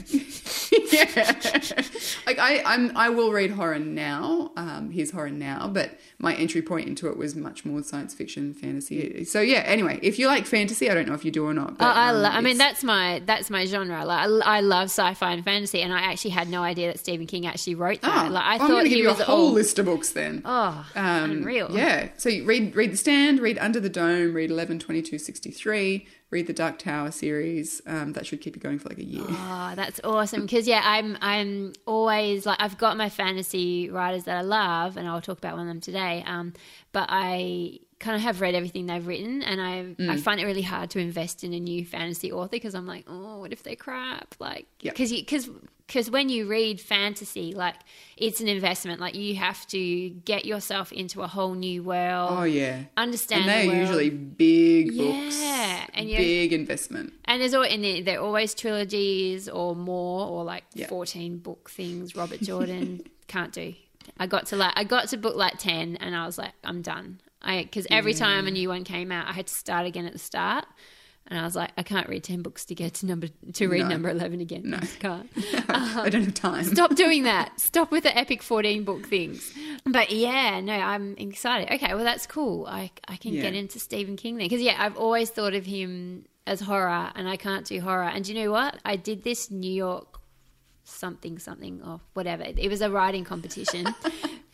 yeah. 0.93 1.63
like 2.27 2.39
I, 2.39 2.63
I'm, 2.65 2.97
I 2.97 3.11
will 3.11 3.33
read 3.33 3.51
horror 3.51 3.79
now. 3.79 4.53
Um, 4.57 4.91
here's 4.91 5.11
horror 5.11 5.31
now, 5.31 5.69
but 5.69 5.99
my 6.19 6.35
entry 6.35 6.63
point 6.63 6.89
into 6.89 7.09
it 7.09 7.17
was 7.17 7.35
much 7.37 7.65
more 7.65 7.83
science 7.83 8.15
fiction, 8.15 8.55
fantasy. 8.55 9.25
So 9.25 9.41
yeah. 9.41 9.61
Anyway, 9.67 9.99
if 10.03 10.19
you 10.19 10.27
like 10.27 10.47
fantasy, 10.47 10.91
I 10.91 10.95
don't 10.95 11.07
know 11.09 11.15
if 11.15 11.25
you 11.25 11.31
do 11.31 11.47
or 11.47 11.55
not. 11.55 11.73
Oh, 11.73 11.77
But, 11.79 11.97
I, 11.97 12.09
um, 12.11 12.23
lo- 12.23 12.29
I 12.31 12.41
mean, 12.41 12.59
that's 12.59 12.83
my 12.85 13.23
that's 13.27 13.51
my 13.51 13.65
genre. 13.67 14.05
Like, 14.05 14.29
I, 14.29 14.57
I 14.59 14.61
love 14.61 14.85
sci-fi 14.87 15.33
and 15.33 15.45
fantasy, 15.45 15.83
and 15.83 15.93
I 15.93 16.01
actually 16.01 16.31
had 16.33 16.49
no 16.49 16.63
idea 16.63 16.89
that 16.93 16.99
Stephen 16.99 17.27
King 17.27 17.47
actually 17.47 17.75
wrote 17.75 18.01
that. 18.03 18.27
Oh, 18.29 18.31
like, 18.33 18.45
I 18.45 18.55
I'm 18.55 18.61
thought 18.61 18.85
he 18.85 18.91
give 18.91 18.99
you 18.99 19.09
was 19.09 19.21
a 19.21 19.25
whole 19.25 19.47
all 19.49 19.53
list 19.53 19.79
of 19.79 19.87
books 19.87 20.13
then. 20.13 20.43
oh 20.45 20.87
Um, 20.97 21.31
unreal. 21.31 21.69
Yeah. 21.71 22.09
So 22.17 22.29
you 22.29 22.45
read 22.45 22.75
read 22.75 22.93
The 22.93 22.97
Stand, 22.97 23.41
read 23.41 23.59
Under 23.59 23.81
the 23.81 23.88
Dome, 23.89 24.35
read 24.35 24.51
11, 24.51 24.79
22, 24.79 25.19
63, 25.19 26.07
read 26.31 26.47
the 26.47 26.53
Dark 26.53 26.79
Tower 26.79 27.11
series. 27.11 27.81
Um, 27.87 28.13
that 28.13 28.27
should 28.27 28.41
keep 28.41 28.57
you 28.57 28.63
going 28.63 28.79
for 28.79 28.89
like 28.89 28.99
a 28.99 29.05
year. 29.05 29.25
Oh, 29.27 29.73
that's 29.75 30.01
awesome. 30.05 30.43
Because 30.43 30.67
yeah, 30.67 30.83
I'm 30.85 31.17
I'm 31.21 31.73
always 31.87 32.47
like 32.47 32.61
I've 32.61 32.79
got 32.79 32.97
my 32.97 33.09
fantasy 33.09 33.91
writers 33.91 34.25
that 34.25 34.37
I 34.37 34.43
love, 34.43 34.97
and 34.97 35.09
I'll 35.09 35.21
talk 35.21 35.39
about 35.39 35.57
one 35.57 35.63
of 35.63 35.69
them 35.69 35.81
today. 35.81 36.25
Um, 36.27 36.55
but 36.93 37.07
I 37.09 37.81
kind 38.01 38.15
of 38.17 38.23
have 38.23 38.41
read 38.41 38.55
everything 38.55 38.87
they've 38.87 39.07
written, 39.07 39.43
and 39.43 39.61
I 39.61 39.79
I 39.81 40.17
Mm. 40.17 40.21
find 40.21 40.41
it 40.41 40.45
really 40.45 40.63
hard 40.63 40.91
to 40.91 40.99
invest 41.01 41.43
in 41.45 41.53
a 41.53 41.61
new 41.61 41.85
fantasy 41.85 42.31
author 42.33 42.51
because 42.51 42.75
I'm 42.75 42.87
like, 42.87 43.05
oh, 43.09 43.39
what 43.41 43.53
if 43.53 43.63
they're 43.63 43.77
crap? 43.77 44.35
Like, 44.39 44.67
because 44.81 45.11
because 45.13 45.49
because 45.87 46.11
when 46.11 46.29
you 46.29 46.47
read 46.47 46.81
fantasy, 46.83 47.55
like 47.55 47.75
it's 48.19 48.41
an 48.43 48.49
investment. 48.49 49.01
Like 49.01 49.15
you 49.15 49.37
have 49.37 49.67
to 49.69 50.11
get 50.11 50.45
yourself 50.45 50.93
into 50.93 51.23
a 51.23 51.27
whole 51.27 51.55
new 51.55 51.83
world. 51.83 52.29
Oh 52.33 52.43
yeah. 52.43 52.83
Understand 52.97 53.43
And 53.43 53.51
they're 53.51 53.67
world. 53.69 53.79
usually 53.81 54.11
big 54.11 54.97
books. 54.97 55.41
Yeah, 55.41 55.87
and 55.95 56.07
big 56.09 56.53
investment. 56.53 57.15
And 57.25 57.41
there's 57.41 57.55
always, 57.55 57.73
and 57.73 57.83
they're- 57.83 58.03
they're 58.03 58.21
always 58.21 58.55
trilogies 58.55 59.49
or 59.49 59.75
more 59.75 60.27
or 60.29 60.45
like 60.45 60.65
Yeah. 60.75 60.89
14 60.89 61.39
book 61.39 61.71
things. 61.71 62.15
Robert 62.15 62.41
Jordan 62.43 63.01
can't 63.27 63.53
do. 63.53 63.75
I 64.19 64.27
got 64.27 64.47
to 64.47 64.57
like 64.57 64.73
I 64.77 64.85
got 64.85 65.09
to 65.09 65.17
book 65.17 65.37
like 65.37 65.59
10 65.59 65.97
and 65.97 66.15
I 66.15 66.27
was 66.27 66.39
like 66.39 66.53
I'm 66.65 66.83
done. 66.83 67.21
I 67.43 67.63
because 67.63 67.87
every 67.91 68.15
time 68.15 68.47
a 68.47 68.51
new 68.51 68.69
one 68.69 68.85
came 68.85 69.13
out 69.13 69.27
I 69.29 69.33
had 69.33 69.47
to 69.47 69.55
start 69.55 69.87
again 69.87 70.07
at 70.07 70.13
the 70.13 70.19
start. 70.19 70.65
And 71.31 71.39
I 71.39 71.45
was 71.45 71.55
like 71.55 71.73
I 71.77 71.83
can't 71.83 72.09
read 72.09 72.25
10 72.25 72.41
books 72.41 72.65
to 72.67 72.75
get 72.75 72.95
to 72.95 73.07
number 73.07 73.29
to 73.53 73.69
read 73.69 73.83
No. 73.83 73.89
number 73.89 74.09
11 74.09 74.41
again. 74.41 74.63
No. 74.65 74.79
I 74.83 74.87
can't. 74.87 75.31
I 75.69 76.03
um, 76.05 76.11
don't 76.11 76.25
have 76.25 76.35
time. 76.35 76.65
Stop 76.65 76.95
doing 76.95 77.25
that. 77.25 77.61
Stop 77.61 77.91
with 77.91 78.05
the 78.05 78.17
epic 78.17 78.43
14 78.43 78.83
book 78.85 79.07
things. 79.07 79.53
But 79.85 80.11
yeah, 80.11 80.61
no, 80.61 80.73
I'm 80.73 81.17
excited. 81.19 81.71
Okay, 81.75 81.95
well, 81.95 82.05
that's 82.05 82.27
cool. 82.27 82.67
I, 82.67 82.91
I 83.07 83.17
can 83.17 83.35
Yeah. 83.35 83.43
get 83.43 83.55
into 83.55 83.79
Stephen 83.79 84.17
King 84.17 84.39
then. 84.39 84.47
Because, 84.47 84.63
yeah, 84.63 84.77
I've 84.79 84.97
always 84.97 85.29
thought 85.29 85.55
of 85.55 85.67
him 85.67 86.25
as 86.47 86.61
horror, 86.63 87.11
and 87.15 87.29
I 87.29 87.37
can't 87.37 87.67
do 87.67 87.79
horror. 87.83 88.05
And 88.09 88.25
do 88.25 88.33
you 88.33 88.43
know 88.45 88.51
what? 88.51 88.79
I 88.87 88.97
did 88.97 89.23
this 89.23 89.51
New 89.51 89.71
York 89.71 90.19
something, 90.85 91.39
something, 91.39 91.83
or 91.83 92.01
whatever. 92.15 92.45
It 92.45 92.71
was 92.71 92.81
a 92.81 92.91
writing 92.91 93.25
competition. 93.25 93.87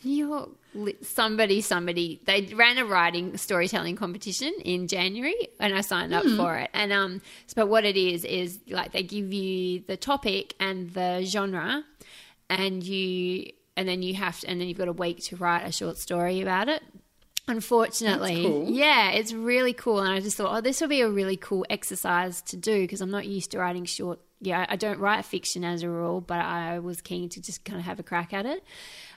New 0.05 0.27
York, 0.27 0.49
li- 0.75 0.97
somebody, 1.01 1.61
somebody, 1.61 2.21
they 2.25 2.41
ran 2.53 2.77
a 2.77 2.85
writing 2.85 3.35
storytelling 3.37 3.95
competition 3.95 4.53
in 4.63 4.87
January, 4.87 5.49
and 5.59 5.73
I 5.73 5.81
signed 5.81 6.13
up 6.13 6.25
for 6.37 6.57
it. 6.57 6.69
And 6.73 6.93
um, 6.93 7.21
but 7.55 7.67
what 7.67 7.85
it 7.85 7.97
is 7.97 8.23
is 8.23 8.59
like 8.69 8.91
they 8.91 9.03
give 9.03 9.33
you 9.33 9.81
the 9.87 9.97
topic 9.97 10.53
and 10.59 10.93
the 10.93 11.23
genre, 11.25 11.83
and 12.49 12.83
you, 12.83 13.51
and 13.75 13.89
then 13.89 14.03
you 14.03 14.13
have 14.13 14.39
to, 14.41 14.47
and 14.47 14.61
then 14.61 14.67
you've 14.67 14.77
got 14.77 14.87
a 14.87 14.93
week 14.93 15.23
to 15.23 15.35
write 15.35 15.65
a 15.65 15.71
short 15.71 15.97
story 15.97 16.41
about 16.41 16.69
it. 16.69 16.83
Unfortunately, 17.47 18.43
cool. 18.43 18.69
yeah, 18.69 19.11
it's 19.11 19.31
really 19.31 19.73
cool. 19.73 19.99
And 19.99 20.09
I 20.09 20.19
just 20.19 20.35
thought, 20.35 20.55
oh, 20.55 20.61
this 20.61 20.81
will 20.81 20.87
be 20.87 21.01
a 21.01 21.09
really 21.09 21.37
cool 21.37 21.65
exercise 21.69 22.41
to 22.43 22.57
do 22.57 22.81
because 22.81 23.01
I'm 23.01 23.11
not 23.11 23.27
used 23.27 23.51
to 23.51 23.59
writing 23.59 23.85
short. 23.85 24.19
Yeah, 24.41 24.65
I 24.67 24.75
don't 24.75 24.99
write 24.99 25.25
fiction 25.25 25.63
as 25.63 25.83
a 25.83 25.89
rule, 25.89 26.21
but 26.21 26.39
I 26.39 26.79
was 26.79 27.01
keen 27.01 27.29
to 27.29 27.41
just 27.41 27.63
kind 27.63 27.79
of 27.79 27.85
have 27.85 27.99
a 27.99 28.03
crack 28.03 28.33
at 28.33 28.45
it. 28.45 28.63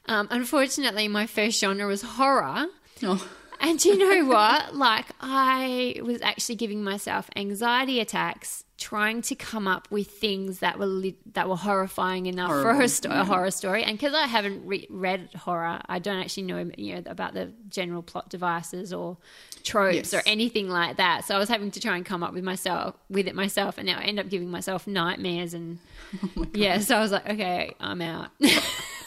Um, 0.09 0.27
unfortunately, 0.31 1.07
my 1.09 1.27
first 1.27 1.61
genre 1.61 1.87
was 1.87 2.03
horror. 2.03 2.67
Oh, 3.03 3.29
And 3.61 3.79
do 3.79 3.91
you 3.91 3.99
know 3.99 4.29
what? 4.35 4.75
Like, 4.75 5.07
I 5.21 6.01
was 6.03 6.21
actually 6.23 6.57
giving 6.57 6.83
myself 6.83 7.29
anxiety 7.37 8.01
attacks 8.01 8.65
trying 8.79 9.21
to 9.21 9.35
come 9.35 9.67
up 9.67 9.89
with 9.91 10.07
things 10.07 10.61
that 10.61 10.79
were 10.79 10.87
li- 10.87 11.17
that 11.33 11.49
were 11.49 11.57
horrifying 11.57 12.27
enough 12.27 12.49
for 12.51 12.81
a, 12.81 12.89
sto- 12.89 13.11
a 13.11 13.25
horror 13.25 13.51
story. 13.51 13.83
And 13.83 13.99
because 13.99 14.15
I 14.15 14.29
haven't 14.29 14.65
re- 14.65 14.87
read 14.89 15.31
horror, 15.35 15.81
I 15.87 15.99
don't 15.99 16.19
actually 16.21 16.45
know 16.45 16.71
you 16.77 16.95
know 16.95 17.03
about 17.07 17.35
the 17.35 17.53
general 17.69 18.03
plot 18.03 18.31
devices 18.31 18.93
or 18.93 19.17
tropes 19.65 20.13
Yes. 20.13 20.15
or 20.15 20.23
anything 20.27 20.69
like 20.69 20.99
that. 20.99 21.25
So 21.25 21.35
I 21.35 21.39
was 21.39 21.49
having 21.49 21.73
to 21.73 21.81
try 21.81 21.97
and 21.97 22.07
come 22.07 22.23
up 22.23 22.33
with 22.33 22.45
myself 22.45 22.95
with 23.11 23.27
it 23.27 23.35
myself, 23.35 23.79
and 23.79 23.87
now 23.89 23.99
I 23.99 24.05
end 24.05 24.21
up 24.21 24.29
giving 24.29 24.49
myself 24.49 24.87
nightmares 24.87 25.55
and 25.55 25.81
yeah. 26.55 26.79
So 26.79 26.97
I 26.97 27.01
was 27.01 27.11
like, 27.11 27.29
okay, 27.29 27.75
I'm 27.81 28.01
out. 28.01 28.31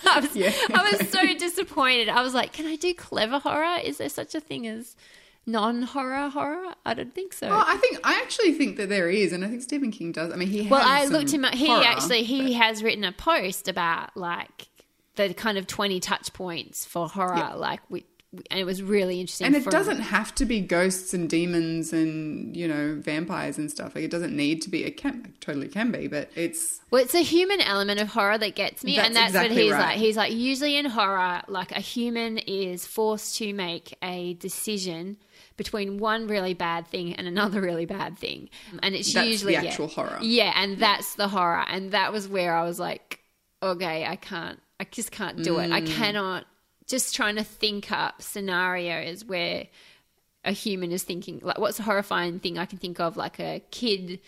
I 0.06 0.20
was, 0.20 0.36
Yeah. 0.36 0.52
I 0.74 0.92
was 0.98 1.10
so 1.10 1.34
disappointed. 1.36 2.10
I 2.10 2.22
was 2.22 2.34
like, 2.34 2.54
can 2.54 2.66
I 2.66 2.76
do 2.76 2.94
clever 2.94 3.40
horror? 3.40 3.78
Is 3.84 3.98
there 3.98 4.10
such 4.10 4.36
a 4.36 4.40
thing 4.40 4.68
as 4.68 4.96
non-horror 5.46 6.30
horror? 6.30 6.74
I 6.86 6.94
don't 6.94 7.14
think 7.14 7.34
so. 7.34 7.48
Oh, 7.50 7.64
I 7.66 7.78
think 7.78 8.00
I 8.04 8.16
actually 8.22 8.54
think 8.54 8.78
that 8.78 8.90
there 8.90 9.10
is, 9.10 9.34
and 9.34 9.44
I 9.44 9.48
think 9.50 9.62
Stephen 9.62 9.92
King 9.92 10.12
does. 10.12 10.32
I 10.32 10.36
mean, 10.36 10.48
he. 10.50 10.68
well, 10.68 10.82
has 10.88 11.10
I 11.10 11.12
looked 11.14 11.32
him. 11.34 11.46
up. 11.46 11.54
He 11.54 11.68
horror, 11.68 11.84
actually 11.84 12.24
he 12.24 12.44
but- 12.54 12.54
has 12.54 12.84
written 12.84 13.04
a 13.04 13.12
post 13.12 13.68
about 13.68 14.16
like 14.16 14.68
the 15.16 15.34
kind 15.34 15.58
of 15.58 15.68
twenty 15.68 16.00
touch 16.00 16.32
points 16.34 16.86
for 16.86 17.08
horror, 17.10 17.36
Yeah. 17.38 17.54
like 17.54 17.82
we, 17.90 18.06
and 18.50 18.60
it 18.60 18.64
was 18.64 18.82
really 18.82 19.20
interesting. 19.20 19.46
and 19.48 19.56
it 19.56 19.66
doesn't 19.66 20.00
have 20.00 20.34
to 20.36 20.46
be 20.46 20.62
ghosts 20.62 21.14
and 21.14 21.30
demons 21.30 21.92
and 21.92 22.56
you 22.56 22.68
know 22.68 22.96
vampires 23.00 23.58
and 23.58 23.70
stuff. 23.70 23.94
Like 23.94 24.06
it 24.06 24.12
doesn't 24.12 24.36
need 24.36 24.62
to 24.64 24.70
be. 24.70 24.84
It 24.86 24.96
can 24.98 25.26
it 25.26 25.42
totally 25.42 25.68
can 25.68 25.92
be, 25.92 26.08
but 26.08 26.30
it's 26.36 26.80
Well, 26.92 27.02
it's 27.04 27.14
a 27.14 27.24
human 27.24 27.60
element 27.62 28.00
of 28.00 28.08
horror 28.08 28.38
that 28.38 28.56
gets 28.56 28.84
me, 28.84 28.98
and 28.98 29.14
That's 29.16 29.34
that's 29.34 29.46
exactly 29.48 29.56
what 29.58 29.64
he's 29.64 29.72
right. 29.74 29.80
like. 29.88 29.98
He's 29.98 30.18
like, 30.18 30.32
usually 30.34 30.78
in 30.78 30.86
horror, 30.86 31.42
like 31.50 31.72
a 31.74 31.82
human 31.82 32.38
is 32.38 32.86
forced 32.86 33.36
to 33.38 33.54
make 33.54 33.98
a 34.02 34.36
decision 34.36 35.18
between 35.58 35.98
one 35.98 36.28
really 36.28 36.54
bad 36.54 36.88
thing 36.88 37.14
and 37.16 37.28
another 37.28 37.60
really 37.70 37.86
bad 37.86 38.18
thing, 38.18 38.50
and 38.82 38.96
it's 38.96 39.14
That's 39.14 39.26
the 39.26 39.32
usually 39.32 39.54
yeah. 39.54 39.64
actual 39.66 39.88
horror. 39.90 40.18
Yeah, 40.22 40.54
and 40.56 40.78
that's 40.78 41.16
the 41.16 41.28
horror, 41.28 41.66
and 41.68 41.92
that 41.92 42.14
was 42.14 42.28
where 42.30 42.56
I 42.56 42.64
was 42.64 42.80
like, 42.80 43.20
okay, 43.62 44.06
I 44.06 44.16
can't, 44.16 44.60
I 44.80 44.86
just 44.86 45.12
can't 45.12 45.44
do 45.44 45.60
it. 45.60 45.70
I 45.72 45.82
Mm. 45.82 45.88
cannot. 45.88 46.46
Just 46.88 47.16
trying 47.16 47.36
to 47.38 47.44
think 47.44 47.92
up 47.92 48.22
scenarios 48.22 49.24
where 49.26 49.68
a 50.44 50.52
human 50.52 50.92
is 50.92 51.04
thinking 51.04 51.40
like 51.44 51.58
what's 51.60 51.80
a 51.80 51.84
horrifying 51.84 52.40
thing 52.40 52.58
I 52.58 52.66
can 52.66 52.80
think 52.80 53.00
of 53.00 53.16
like 53.16 53.40
a 53.40 53.62
kid 53.72 54.20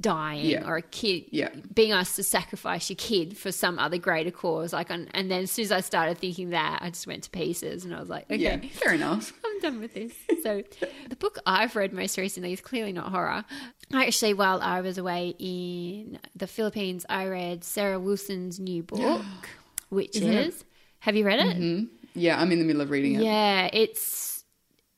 dying 0.00 0.46
Yeah. 0.46 0.66
or 0.66 0.78
a 0.78 0.82
kid 0.82 1.26
Yeah. 1.30 1.50
being 1.72 1.92
asked 1.92 2.16
to 2.16 2.22
sacrifice 2.24 2.90
your 2.90 2.96
kid 2.96 3.36
for 3.36 3.52
some 3.52 3.78
other 3.78 3.96
greater 3.98 4.30
cause 4.32 4.72
like 4.72 4.90
and, 4.90 5.08
and 5.14 5.30
then 5.30 5.42
as 5.44 5.50
soon 5.52 5.66
as 5.66 5.72
I 5.72 5.80
started 5.80 6.18
thinking 6.18 6.50
that 6.50 6.80
I 6.82 6.88
just 6.90 7.06
went 7.06 7.22
to 7.24 7.30
pieces 7.30 7.84
and 7.84 7.94
I 7.94 8.00
was 8.00 8.08
like 8.08 8.24
okay 8.24 8.36
yeah, 8.36 8.56
fair 8.72 8.94
enough. 8.94 9.32
I'm 9.44 9.60
done 9.60 9.78
with 9.80 9.94
this. 9.94 10.12
So, 10.42 10.62
the 11.08 11.16
book 11.16 11.38
I've 11.46 11.76
read 11.76 11.92
most 11.92 12.16
recently 12.18 12.52
is 12.54 12.60
clearly 12.62 12.92
not 12.92 13.10
horror. 13.12 13.44
I 13.92 14.06
actually, 14.06 14.32
while 14.34 14.60
I 14.62 14.80
was 14.80 14.96
away 14.98 15.34
in 15.38 16.18
the 16.34 16.46
Philippines, 16.46 17.04
I 17.10 17.26
read 17.26 17.62
Sarah 17.62 18.00
Wilson's 18.00 18.58
new 18.58 18.82
book, 18.82 19.22
which 19.90 20.16
Isn't 20.16 20.32
it- 20.32 20.46
is. 20.48 20.64
Have 21.00 21.14
you 21.16 21.24
read 21.26 21.40
it? 21.40 21.56
Mm-hmm. 21.56 21.99
Yeah, 22.14 22.40
I'm 22.40 22.50
in 22.52 22.58
the 22.58 22.64
middle 22.64 22.82
of 22.82 22.90
reading 22.90 23.14
it. 23.14 23.22
Yeah, 23.22 23.68
it's 23.72 24.44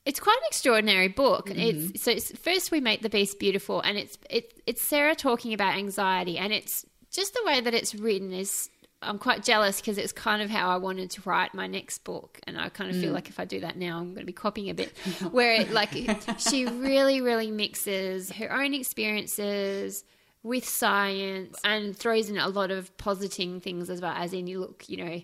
it's 0.05 0.19
quite 0.21 0.37
an 0.37 0.47
extraordinary 0.49 1.09
book. 1.09 1.49
Mm-hmm. 1.49 1.91
It's 1.95 2.03
so 2.03 2.11
it's, 2.11 2.37
first 2.39 2.71
we 2.71 2.81
make 2.81 3.03
the 3.03 3.11
beast 3.11 3.39
beautiful, 3.39 3.81
and 3.81 3.97
it's 3.99 4.19
it, 4.31 4.61
it's 4.67 4.83
Sarah 4.83 5.15
talking 5.15 5.53
about 5.53 5.77
anxiety, 5.77 6.39
and 6.39 6.53
it's 6.53 6.85
just 7.13 7.35
the 7.35 7.43
way 7.45 7.61
that 7.61 7.75
it's 7.75 7.95
written 7.95 8.33
is. 8.33 8.69
I'm 9.05 9.19
quite 9.19 9.43
jealous 9.43 9.81
because 9.81 9.99
it's 9.99 10.13
kind 10.13 10.43
of 10.43 10.49
how 10.49 10.71
I 10.71 10.77
wanted 10.77 11.11
to 11.11 11.23
write 11.25 11.55
my 11.55 11.67
next 11.67 12.05
book, 12.05 12.39
and 12.47 12.57
I 12.57 12.69
kind 12.69 12.89
of 12.89 12.95
Mm. 12.95 13.01
feel 13.01 13.13
like 13.13 13.29
if 13.29 13.41
I 13.41 13.45
do 13.45 13.59
that 13.59 13.77
now, 13.77 13.99
I'm 13.99 14.15
going 14.15 14.21
to 14.21 14.25
be 14.25 14.33
copying 14.33 14.71
a 14.71 14.75
bit. 14.75 14.97
Where 15.33 15.55
it, 15.61 15.73
like 15.73 15.91
she 16.39 16.67
really, 16.67 17.21
really 17.21 17.51
mixes 17.51 18.31
her 18.31 18.53
own 18.53 18.75
experiences 18.75 20.05
with 20.45 20.65
science 20.69 21.59
and 21.65 21.97
throws 21.97 22.31
in 22.31 22.39
a 22.39 22.49
lot 22.49 22.71
of 22.71 22.97
positing 22.97 23.61
things 23.61 23.91
as 23.91 24.01
well. 24.01 24.13
As 24.17 24.33
in, 24.33 24.47
you 24.47 24.61
look, 24.61 24.85
you 24.89 24.97
know, 24.99 25.21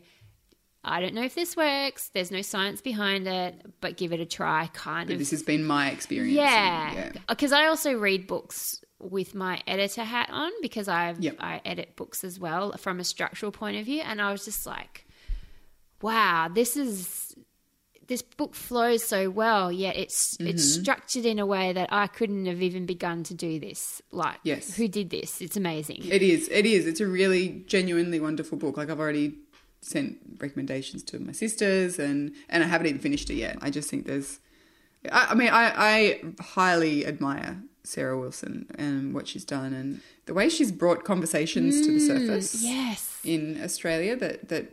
I 0.85 1.01
don't 1.01 1.13
know 1.15 1.25
if 1.25 1.35
this 1.35 1.57
works. 1.57 2.11
There's 2.15 2.31
no 2.31 2.41
science 2.41 2.81
behind 2.81 3.27
it, 3.27 3.55
but 3.81 3.97
give 3.97 4.13
it 4.13 4.21
a 4.21 4.25
try, 4.27 4.69
kind 4.73 5.09
But 5.09 5.15
of. 5.15 5.19
this 5.19 5.31
has 5.33 5.43
been 5.43 5.65
my 5.65 5.91
experience. 5.91 6.35
Yeah, 6.37 7.13
because 7.29 7.53
I 7.53 7.67
also 7.67 7.95
read 7.99 8.27
books 8.27 8.81
with 9.01 9.35
my 9.35 9.61
editor 9.67 10.03
hat 10.05 10.29
on 10.33 10.51
because 10.63 10.89
I 10.89 11.15
Yep. 11.19 11.37
I 11.41 11.61
edit 11.65 11.95
books 11.97 12.25
as 12.25 12.39
well 12.41 12.73
from 12.79 13.01
a 13.01 13.05
structural 13.05 13.53
point 13.53 13.77
of 13.77 13.85
view, 13.87 14.01
and 14.03 14.21
I 14.23 14.33
was 14.33 14.45
just 14.45 14.67
like, 14.67 15.07
wow, 16.01 16.49
this 16.53 16.77
is 16.77 17.35
this 18.07 18.23
book 18.23 18.55
flows 18.55 19.05
so 19.05 19.29
well, 19.29 19.71
yet 19.71 19.95
it's 19.97 20.37
it's 20.41 20.63
Mm-hmm. 20.73 20.83
structured 20.83 21.27
in 21.27 21.39
a 21.39 21.45
way 21.45 21.75
that 21.75 21.93
I 21.93 22.07
couldn't 22.07 22.47
have 22.47 22.63
even 22.63 22.87
begun 22.87 23.23
to 23.25 23.35
do 23.35 23.61
this. 23.61 24.01
Like, 24.11 24.39
Yes. 24.45 24.75
who 24.77 24.89
did 24.89 25.11
this? 25.11 25.43
It's 25.43 25.57
amazing. 25.59 26.07
It 26.07 26.23
is. 26.23 26.49
It 26.49 26.65
is. 26.65 26.87
It's 26.87 27.01
a 27.01 27.07
really 27.07 27.65
genuinely 27.67 28.19
wonderful 28.19 28.57
book. 28.57 28.77
Like 28.79 28.89
I've 28.89 29.01
already 29.01 29.35
sent 29.89 30.19
recommendations 30.39 31.03
to 31.05 31.19
my 31.19 31.33
sisters, 31.33 31.99
and 31.99 32.33
and 32.49 32.63
I 32.63 32.67
haven't 32.67 32.87
even 32.89 33.01
finished 33.01 33.31
it 33.31 33.35
yet. 33.35 33.57
I 33.61 33.71
just 33.71 33.89
think 33.91 34.07
there's. 34.07 34.39
I, 35.11 35.29
I 35.31 35.35
mean, 35.35 35.49
I, 35.51 35.73
I 35.77 36.21
highly 36.41 37.07
admire 37.07 37.63
Sarah 37.85 38.19
Wilson 38.19 38.67
and 38.77 39.15
what 39.15 39.27
she's 39.29 39.45
done, 39.45 39.73
and 39.73 40.01
the 40.27 40.35
way 40.35 40.49
she's 40.49 40.73
brought 40.73 41.05
conversations 41.05 41.81
to 41.87 41.93
the 41.93 42.01
mm, 42.01 42.07
surface 42.07 42.63
Yes. 42.63 43.19
in 43.25 43.61
Australia 43.63 44.17
that 44.17 44.49
that 44.49 44.65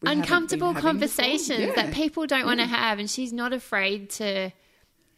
we 0.00 0.08
haven't 0.08 0.18
been 0.18 0.18
uncomfortable 0.18 0.74
conversations 0.74 1.60
Yeah. 1.60 1.74
that 1.74 1.92
people 1.94 2.26
don't 2.26 2.44
want 2.46 2.60
to 2.60 2.66
have 2.66 2.98
and 2.98 3.08
she's 3.10 3.32
not 3.32 3.52
afraid 3.52 4.10
to 4.10 4.50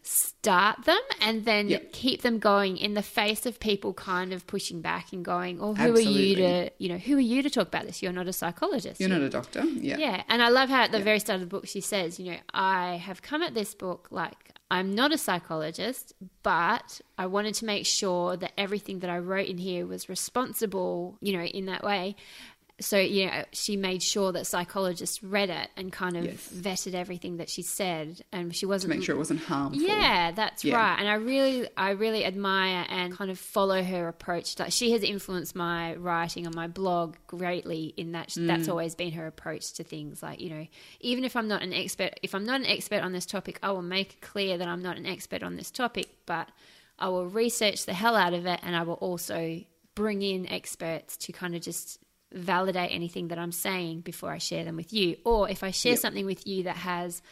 start 0.07 0.85
them 0.85 1.01
and 1.23 1.47
then 1.47 1.69
Yep. 1.69 1.93
keep 1.93 2.21
them 2.23 2.39
going 2.39 2.77
in 2.77 2.93
the 2.93 3.03
face 3.03 3.47
of 3.47 3.59
people 3.59 3.95
kind 3.95 4.35
of 4.35 4.47
pushing 4.47 4.83
back 4.83 5.13
and 5.15 5.25
going 5.25 5.59
oh 5.63 5.73
who 5.73 5.95
are 5.95 5.99
you 6.01 6.37
to 6.37 6.71
you 6.79 6.91
know 6.91 6.99
who 6.99 7.17
are 7.17 7.21
you 7.21 7.43
to 7.43 7.49
talk 7.49 7.69
about 7.69 7.87
this 7.87 8.03
you're 8.03 8.13
not 8.13 8.29
a 8.29 8.33
psychologist 8.33 9.01
You're 9.01 9.09
not 9.09 9.23
a 9.23 9.31
doctor. 9.31 9.65
Yeah. 9.65 9.97
yeah 9.97 10.23
and 10.29 10.43
i 10.43 10.51
love 10.51 10.69
how 10.69 10.83
at 10.83 10.93
the 10.93 11.01
very 11.01 11.19
start 11.21 11.37
of 11.37 11.41
the 11.41 11.47
book 11.47 11.67
she 11.67 11.81
says 11.81 12.21
you 12.21 12.33
know 12.33 12.39
i 12.53 12.97
have 12.97 13.23
come 13.23 13.43
at 13.43 13.55
this 13.55 13.75
book 13.75 14.09
like 14.11 14.51
i'm 14.71 14.95
not 14.95 15.11
a 15.11 15.17
psychologist 15.17 16.13
but 16.43 17.01
i 17.17 17.25
wanted 17.25 17.55
to 17.55 17.65
make 17.65 17.87
sure 17.87 18.37
that 18.37 18.53
everything 18.59 18.99
that 18.99 19.09
i 19.09 19.17
wrote 19.19 19.49
in 19.49 19.57
here 19.57 19.87
was 19.87 20.11
responsible 20.11 21.17
you 21.23 21.33
know 21.37 21.43
in 21.45 21.65
that 21.67 21.83
way 21.83 22.15
so 22.81 22.99
you 22.99 23.27
know 23.27 23.45
she 23.53 23.77
made 23.77 24.03
sure 24.03 24.33
that 24.33 24.47
psychologists 24.49 25.23
read 25.23 25.49
it 25.49 25.69
and 25.77 25.93
kind 25.93 26.17
of 26.17 26.25
Yes. 26.25 26.49
vetted 26.53 26.95
everything 26.95 27.37
that 27.37 27.49
she 27.49 27.63
said 27.63 28.23
and 28.33 28.55
she 28.55 28.67
wasn't 28.67 28.93
To 28.93 28.99
make 28.99 29.07
sure 29.07 29.15
it 29.15 29.19
wasn't 29.19 29.41
harmful. 29.41 29.81
yeah, 29.81 30.33
that's 30.33 30.65
Yeah. 30.65 30.75
right. 30.77 30.99
And 30.99 31.09
I 31.09 31.15
really, 31.15 31.69
I 31.77 31.91
really 31.91 32.25
admire 32.25 32.85
and 32.89 33.17
kind 33.17 33.31
of 33.31 33.39
follow 33.39 33.83
her 33.85 34.09
approach. 34.09 34.59
Like 34.59 34.73
she 34.73 34.91
has 34.91 35.05
influenced 35.05 35.55
my 35.55 35.95
writing 35.95 36.47
on 36.49 36.53
my 36.57 36.67
blog 36.67 37.15
greatly. 37.29 37.95
In 37.97 38.11
that, 38.13 38.31
Mm. 38.31 38.49
that's 38.49 38.69
always 38.69 38.97
been 38.97 39.13
her 39.13 39.27
approach 39.29 39.73
to 39.75 39.85
things. 39.85 40.21
Like 40.23 40.41
you 40.41 40.51
know, 40.51 40.67
even 41.01 41.23
if 41.25 41.37
I'm 41.37 41.47
not 41.47 41.63
an 41.63 41.73
expert, 41.73 42.19
if 42.25 42.35
I'm 42.35 42.45
not 42.45 42.59
an 42.61 42.67
expert 42.67 43.03
on 43.03 43.13
this 43.13 43.25
topic, 43.27 43.59
I 43.63 43.71
will 43.71 43.83
make 43.83 44.15
it 44.15 44.21
clear 44.21 44.59
that 44.59 44.67
I'm 44.67 44.83
not 44.83 44.97
an 44.97 45.07
expert 45.07 45.43
on 45.45 45.55
this 45.55 45.71
topic. 45.71 46.09
But 46.27 46.49
I 46.99 47.09
will 47.09 47.27
research 47.27 47.87
the 47.87 47.95
hell 47.95 48.17
out 48.17 48.35
of 48.35 48.47
it, 48.47 48.59
and 48.65 48.75
I 48.75 48.83
will 48.83 48.95
also 48.95 49.63
bring 49.95 50.23
in 50.23 50.47
experts 50.49 51.17
to 51.19 51.33
kind 51.33 51.55
of 51.55 51.61
just 51.63 52.01
validate 52.33 52.91
anything 52.93 53.29
that 53.29 53.39
I'm 53.39 53.53
saying 53.53 54.01
before 54.01 54.31
I 54.33 54.39
share 54.39 54.65
them 54.65 54.77
with 54.77 54.93
you. 54.93 55.17
Or 55.25 55.49
if 55.49 55.63
I 55.63 55.71
share 55.71 55.93
Yep. 55.93 56.01
something 56.01 56.27
with 56.27 56.47
you 56.47 56.65
that 56.65 56.77
has 56.77 57.23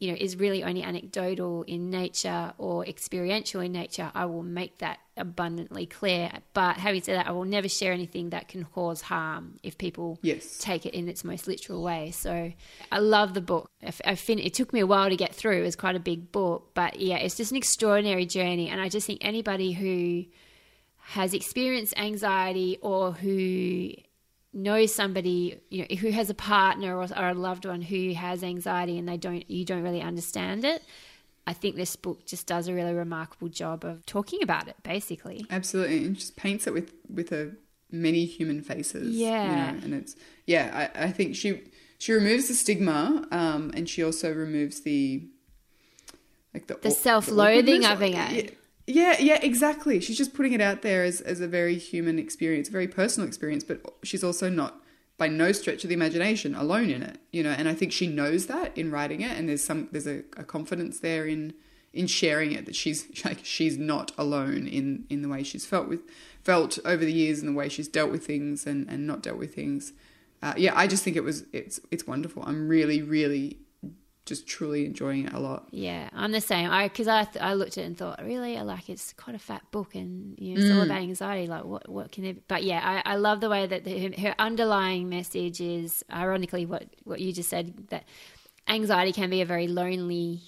you 0.00 0.10
know, 0.10 0.16
is 0.20 0.36
really 0.36 0.62
only 0.64 0.82
anecdotal 0.82 1.62
in 1.62 1.88
nature 1.88 2.52
or 2.58 2.84
experiential 2.84 3.60
in 3.60 3.70
nature, 3.72 4.10
I 4.12 4.26
will 4.26 4.42
make 4.42 4.78
that 4.78 4.98
abundantly 5.16 5.86
clear. 5.86 6.30
But 6.52 6.76
having 6.76 7.00
said 7.00 7.16
that, 7.16 7.28
I 7.28 7.30
will 7.30 7.44
never 7.44 7.68
share 7.68 7.92
anything 7.92 8.30
that 8.30 8.48
can 8.48 8.64
cause 8.64 9.00
harm 9.02 9.56
if 9.62 9.78
people 9.78 10.18
Yes. 10.20 10.58
take 10.58 10.84
it 10.84 10.94
in 10.94 11.08
its 11.08 11.22
most 11.24 11.46
literal 11.46 11.80
way. 11.82 12.10
So 12.10 12.52
I 12.90 12.98
love 12.98 13.32
the 13.34 13.40
book. 13.40 13.70
I 14.04 14.16
fin- 14.16 14.40
it 14.40 14.52
took 14.52 14.72
me 14.72 14.80
a 14.80 14.86
while 14.86 15.08
to 15.08 15.16
get 15.16 15.32
through. 15.34 15.58
It 15.60 15.64
was 15.64 15.76
quite 15.76 15.94
a 15.96 16.00
big 16.00 16.32
book, 16.32 16.72
but 16.74 16.98
yeah, 17.00 17.16
it's 17.18 17.36
just 17.36 17.52
an 17.52 17.56
extraordinary 17.56 18.26
journey. 18.26 18.68
And 18.68 18.80
I 18.80 18.88
just 18.88 19.06
think 19.06 19.20
anybody 19.24 19.72
who 19.72 20.24
has 20.98 21.32
experienced 21.32 21.94
anxiety 21.96 22.78
or 22.82 23.12
who 23.12 23.92
knows 24.54 24.94
somebody 24.94 25.58
you 25.70 25.80
know 25.88 25.96
who 25.96 26.10
has 26.10 26.30
a 26.30 26.34
partner 26.34 26.96
or, 26.96 27.06
or 27.16 27.28
a 27.28 27.34
loved 27.34 27.66
one 27.66 27.82
who 27.82 28.12
has 28.14 28.42
anxiety 28.44 28.96
and 28.98 29.08
they 29.08 29.16
don't 29.16 29.50
you 29.50 29.64
don't 29.64 29.82
really 29.82 30.00
understand 30.00 30.64
it 30.64 30.82
i 31.46 31.52
think 31.52 31.74
this 31.76 31.96
book 31.96 32.24
just 32.24 32.46
does 32.46 32.68
a 32.68 32.72
really 32.74 32.94
remarkable 32.94 33.48
job 33.48 33.84
of 33.84 34.06
talking 34.06 34.42
about 34.42 34.68
it 34.68 34.76
basically 34.82 35.44
Absolutely, 35.50 36.04
and 36.04 36.16
just 36.16 36.36
paints 36.36 36.66
it 36.68 36.72
with 36.72 36.92
with 37.12 37.32
a 37.32 37.52
many 37.90 38.24
human 38.24 38.60
faces. 38.62 39.14
you 39.16 39.26
Yeah. 39.26 39.72
know, 39.72 39.78
and 39.84 39.94
it's 39.94 40.16
yeah. 40.46 40.90
I, 40.96 41.04
I 41.06 41.10
think 41.12 41.36
she 41.36 41.62
she 41.98 42.12
removes 42.12 42.48
the 42.48 42.54
stigma, 42.54 43.26
um, 43.30 43.70
and 43.76 43.88
she 43.88 44.02
also 44.02 44.32
removes 44.34 44.80
the 44.80 45.28
like 46.52 46.66
the 46.66 46.76
The 46.80 46.90
self-loathing 46.90 47.84
awkwardness. 47.84 48.30
of 48.30 48.36
it. 48.36 48.58
Yeah, 48.86 49.16
yeah, 49.18 49.38
exactly. 49.42 50.00
She's 50.00 50.18
just 50.18 50.34
putting 50.34 50.52
it 50.52 50.60
out 50.60 50.82
there 50.82 51.04
as 51.04 51.20
as 51.22 51.40
a 51.40 51.48
very 51.48 51.76
human 51.78 52.18
experience, 52.18 52.68
a 52.68 52.72
very 52.72 52.88
personal 52.88 53.26
experience, 53.26 53.64
but 53.64 53.80
she's 54.02 54.22
also 54.22 54.50
not 54.50 54.80
by 55.16 55.28
no 55.28 55.52
stretch 55.52 55.84
of 55.84 55.88
the 55.88 55.94
imagination 55.94 56.54
alone 56.54 56.90
in 56.90 57.02
it, 57.02 57.18
you 57.30 57.42
know. 57.42 57.50
And 57.50 57.68
I 57.68 57.74
think 57.74 57.92
she 57.92 58.06
knows 58.06 58.46
that 58.46 58.76
in 58.76 58.90
writing 58.90 59.22
it, 59.22 59.38
and 59.38 59.48
there's 59.48 59.64
some 59.64 59.88
there's 59.92 60.06
a, 60.06 60.18
a 60.36 60.44
confidence 60.44 61.00
there 61.00 61.26
in 61.26 61.54
in 61.94 62.06
sharing 62.06 62.52
it 62.52 62.66
that 62.66 62.76
she's 62.76 63.06
like 63.24 63.44
she's 63.44 63.78
not 63.78 64.12
alone 64.18 64.66
in 64.66 65.06
in 65.08 65.22
the 65.22 65.28
way 65.28 65.42
she's 65.42 65.64
felt 65.64 65.88
with 65.88 66.00
felt 66.42 66.78
over 66.84 67.04
the 67.04 67.12
years 67.12 67.38
and 67.40 67.48
the 67.48 67.56
way 67.58 67.70
she's 67.70 67.88
dealt 67.88 68.10
with 68.10 68.26
things 68.26 68.66
and 68.66 68.88
and 68.90 69.06
not 69.06 69.22
dealt 69.22 69.38
with 69.38 69.54
things. 69.54 69.92
Uh, 70.42 70.52
yeah, 70.58 70.72
I 70.76 70.86
just 70.86 71.02
think 71.02 71.16
it 71.16 71.24
was 71.24 71.44
it's 71.54 71.80
it's 71.90 72.06
wonderful. 72.06 72.42
I'm 72.44 72.68
really 72.68 73.00
really 73.00 73.58
just 74.26 74.46
truly 74.46 74.86
enjoying 74.86 75.26
it 75.26 75.32
a 75.32 75.38
lot. 75.38 75.66
yeah 75.70 76.08
i'm 76.12 76.32
the 76.32 76.40
same 76.40 76.70
i 76.70 76.88
because 76.88 77.08
I, 77.08 77.24
th- 77.24 77.42
I 77.42 77.54
looked 77.54 77.76
at 77.78 77.84
it 77.84 77.86
and 77.86 77.96
thought 77.98 78.22
really 78.24 78.56
I 78.56 78.62
like 78.62 78.88
it's 78.88 79.12
quite 79.12 79.36
a 79.36 79.38
fat 79.38 79.62
book 79.70 79.94
and 79.94 80.38
you 80.38 80.54
know 80.54 80.60
it's 80.60 80.70
all 80.70 80.80
mm. 80.80 80.86
about 80.86 81.02
anxiety 81.02 81.46
like 81.46 81.64
what 81.64 81.88
what 81.88 82.12
can 82.12 82.24
it 82.24 82.48
but 82.48 82.64
yeah 82.64 82.80
i, 83.04 83.12
I 83.12 83.16
love 83.16 83.40
the 83.40 83.50
way 83.50 83.66
that 83.66 83.84
the, 83.84 84.12
her 84.20 84.34
underlying 84.38 85.08
message 85.08 85.60
is 85.60 86.04
ironically 86.12 86.64
what 86.66 86.86
what 87.04 87.20
you 87.20 87.32
just 87.32 87.50
said 87.50 87.88
that 87.88 88.04
anxiety 88.68 89.12
can 89.12 89.30
be 89.30 89.40
a 89.40 89.46
very 89.46 89.68
lonely 89.68 90.40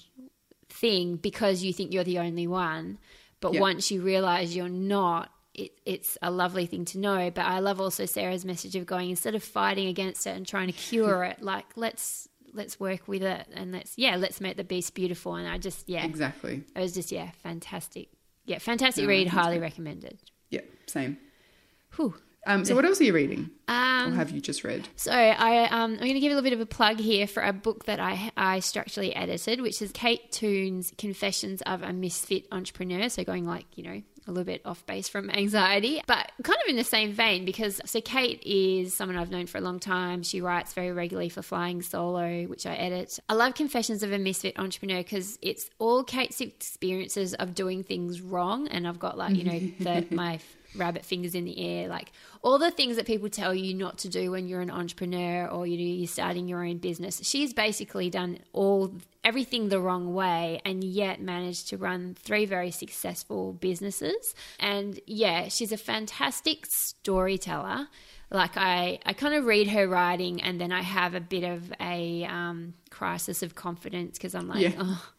thing 0.69 1.17
because 1.17 1.63
you 1.63 1.73
think 1.73 1.93
you're 1.93 2.03
the 2.03 2.19
only 2.19 2.47
one. 2.47 2.97
But 3.39 3.53
Yeah. 3.53 3.61
once 3.61 3.91
you 3.91 4.01
realize 4.01 4.55
you're 4.55 4.69
not, 4.69 5.31
it, 5.53 5.71
it's 5.85 6.17
a 6.21 6.31
lovely 6.31 6.65
thing 6.65 6.85
to 6.85 6.99
know. 6.99 7.31
But 7.31 7.45
I 7.45 7.59
love 7.59 7.81
also 7.81 8.05
Sarah's 8.05 8.45
message 8.45 8.75
of 8.75 8.85
going 8.85 9.09
instead 9.09 9.35
of 9.35 9.43
fighting 9.43 9.87
against 9.87 10.27
it 10.27 10.35
and 10.35 10.45
trying 10.45 10.67
to 10.67 10.73
cure 10.73 11.23
it, 11.31 11.41
like 11.41 11.65
let's 11.75 12.27
let's 12.57 12.79
work 12.79 13.07
with 13.07 13.23
it 13.23 13.47
and 13.53 13.71
let's 13.71 13.97
yeah 13.97 14.15
let's 14.17 14.41
make 14.41 14.57
the 14.57 14.63
beast 14.65 14.93
beautiful. 14.95 15.35
And 15.35 15.47
I 15.47 15.57
just 15.57 15.87
yeah 15.87 16.03
Exactly. 16.05 16.63
it 16.75 16.79
was 16.79 16.93
just 16.93 17.11
yeah 17.11 17.31
fantastic 17.43 18.09
yeah 18.45 18.57
fantastic 18.57 19.03
No, 19.03 19.09
read 19.09 19.27
highly 19.27 19.59
recommended. 19.59 20.19
Yeah, 20.49 20.61
same. 20.87 21.17
Whew. 21.95 22.15
Um, 22.45 22.63
so 22.63 22.75
what 22.75 22.85
else 22.85 23.01
are 23.01 23.03
you 23.03 23.11
reading? 23.13 23.49
Um, 23.67 24.13
or 24.13 24.15
have 24.15 24.29
you 24.31 24.39
just 24.39 24.63
read? 24.63 24.87
So 24.95 25.11
I, 25.11 25.65
um, 25.65 25.91
I'm 25.93 25.97
going 25.97 26.13
to 26.13 26.19
give 26.21 26.31
a 26.31 26.35
little 26.35 26.49
bit 26.49 26.53
of 26.53 26.61
a 26.61 26.65
plug 26.65 26.97
here 26.97 27.27
for 27.27 27.43
a 27.43 27.51
book 27.51 27.83
that 27.85 27.99
I, 27.99 28.31
I 28.37 28.61
structurally 28.61 29.13
edited, 29.13 29.59
which 29.59 29.81
is 29.81 29.91
Kate 29.91 30.31
Toon's 30.31 30.93
Confessions 30.97 31.61
of 31.63 31.83
a 31.83 31.91
Misfit 31.91 32.45
Entrepreneur. 32.53 33.09
So 33.09 33.25
going 33.25 33.45
like, 33.45 33.65
you 33.75 33.83
know, 33.83 34.01
a 34.27 34.31
little 34.31 34.45
bit 34.45 34.61
off 34.65 34.85
base 34.85 35.07
from 35.07 35.29
anxiety, 35.29 36.01
but 36.07 36.31
kind 36.43 36.59
of 36.63 36.69
in 36.69 36.75
the 36.75 36.83
same 36.83 37.13
vein 37.13 37.45
because 37.45 37.81
so 37.85 38.01
Kate 38.01 38.41
is 38.45 38.93
someone 38.93 39.17
I've 39.17 39.31
known 39.31 39.47
for 39.47 39.57
a 39.57 39.61
long 39.61 39.79
time. 39.79 40.23
She 40.23 40.41
writes 40.41 40.73
very 40.73 40.91
regularly 40.91 41.29
for 41.29 41.41
Flying 41.41 41.81
Solo, 41.81 42.43
which 42.45 42.65
I 42.65 42.75
edit. 42.75 43.19
I 43.29 43.33
love 43.33 43.55
Confessions 43.55 44.03
of 44.03 44.11
a 44.11 44.17
Misfit 44.17 44.57
Entrepreneur 44.59 44.97
because 44.97 45.37
it's 45.41 45.69
all 45.79 46.03
Kate's 46.03 46.41
experiences 46.41 47.33
of 47.35 47.55
doing 47.55 47.83
things 47.83 48.21
wrong, 48.21 48.67
and 48.67 48.87
I've 48.87 48.99
got 48.99 49.17
like 49.17 49.35
you 49.35 49.43
know 49.43 49.59
the, 49.79 50.15
my 50.15 50.39
rabbit 50.77 51.03
fingers 51.05 51.35
in 51.35 51.45
the 51.45 51.59
air, 51.59 51.87
like 51.87 52.11
all 52.41 52.57
the 52.59 52.71
things 52.71 52.95
that 52.95 53.05
people 53.05 53.29
tell 53.29 53.53
you 53.53 53.73
not 53.73 53.97
to 53.99 54.09
do 54.09 54.31
when 54.31 54.47
you're 54.47 54.61
an 54.61 54.71
entrepreneur 54.71 55.47
or 55.47 55.65
you 55.67 55.77
know, 55.77 55.83
you're 55.83 56.07
starting 56.07 56.47
your 56.47 56.63
own 56.65 56.77
business. 56.77 57.19
She's 57.23 57.53
basically 57.53 58.09
done 58.09 58.39
all 58.53 58.93
everything 59.23 59.67
the 59.69 59.79
wrong 59.79 60.13
way 60.13 60.61
and 60.63 60.83
yet 60.83 61.19
managed 61.19 61.67
to 61.69 61.77
run 61.77 62.15
three 62.17 62.45
very 62.45 62.71
successful 62.71 63.53
businesses. 63.53 64.33
And 64.59 64.99
yeah, 65.05 65.49
she's 65.49 65.71
a 65.71 65.77
fantastic 65.77 66.65
storyteller. 66.67 67.87
Like 68.29 68.57
I, 68.57 68.99
I 69.05 69.13
kind 69.13 69.33
of 69.33 69.45
read 69.45 69.69
her 69.69 69.87
writing 69.87 70.41
and 70.41 70.59
then 70.59 70.71
I 70.71 70.81
have 70.81 71.13
a 71.15 71.19
bit 71.21 71.43
of 71.43 71.73
a 71.79 72.25
um, 72.25 72.73
crisis 72.89 73.41
of 73.43 73.55
confidence 73.55 74.17
because 74.17 74.35
I'm 74.35 74.47
like, 74.47 74.61
Yeah. 74.61 74.73
oh, 74.79 75.11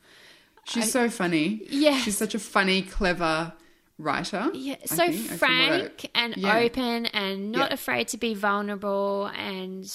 She's 0.65 0.93
so 0.93 1.09
funny. 1.09 1.63
Yeah. 1.71 1.97
She's 1.99 2.19
such 2.19 2.35
a 2.35 2.39
funny, 2.39 2.83
clever 2.83 3.55
writer. 3.99 4.51
Yeah, 4.55 4.77
so 4.87 4.97
think, 4.97 5.17
from 5.27 5.35
I- 5.51 5.69
frank 5.69 6.11
and 6.15 6.37
Yeah. 6.37 6.59
open 6.59 7.07
and 7.07 7.51
not 7.53 7.71
Yeah. 7.71 7.75
afraid 7.75 8.09
to 8.09 8.17
be 8.17 8.35
vulnerable 8.35 9.27
and 9.37 9.91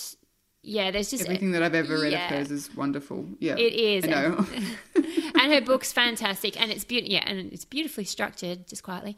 yeah, 0.65 0.91
there's 0.91 1.09
just 1.11 1.23
Everything 1.25 1.51
that 1.51 1.61
I've 1.63 1.75
ever 1.75 1.99
read 1.99 2.13
Yeah. 2.13 2.25
of 2.33 2.37
hers 2.39 2.51
is 2.51 2.73
wonderful. 2.73 3.27
Yeah, 3.39 3.55
It 3.57 3.73
is, 3.73 4.05
I 4.05 4.07
know. 4.07 4.45
and 4.95 5.51
her 5.53 5.59
book's 5.59 5.91
fantastic 5.91 6.59
and 6.61 6.71
it's 6.71 6.85
beautiful 6.85 7.11
yeah 7.13 7.23
and 7.25 7.51
it's 7.51 7.65
beautifully 7.65 8.05
structured 8.05 8.65
just 8.67 8.81
quietly 8.81 9.17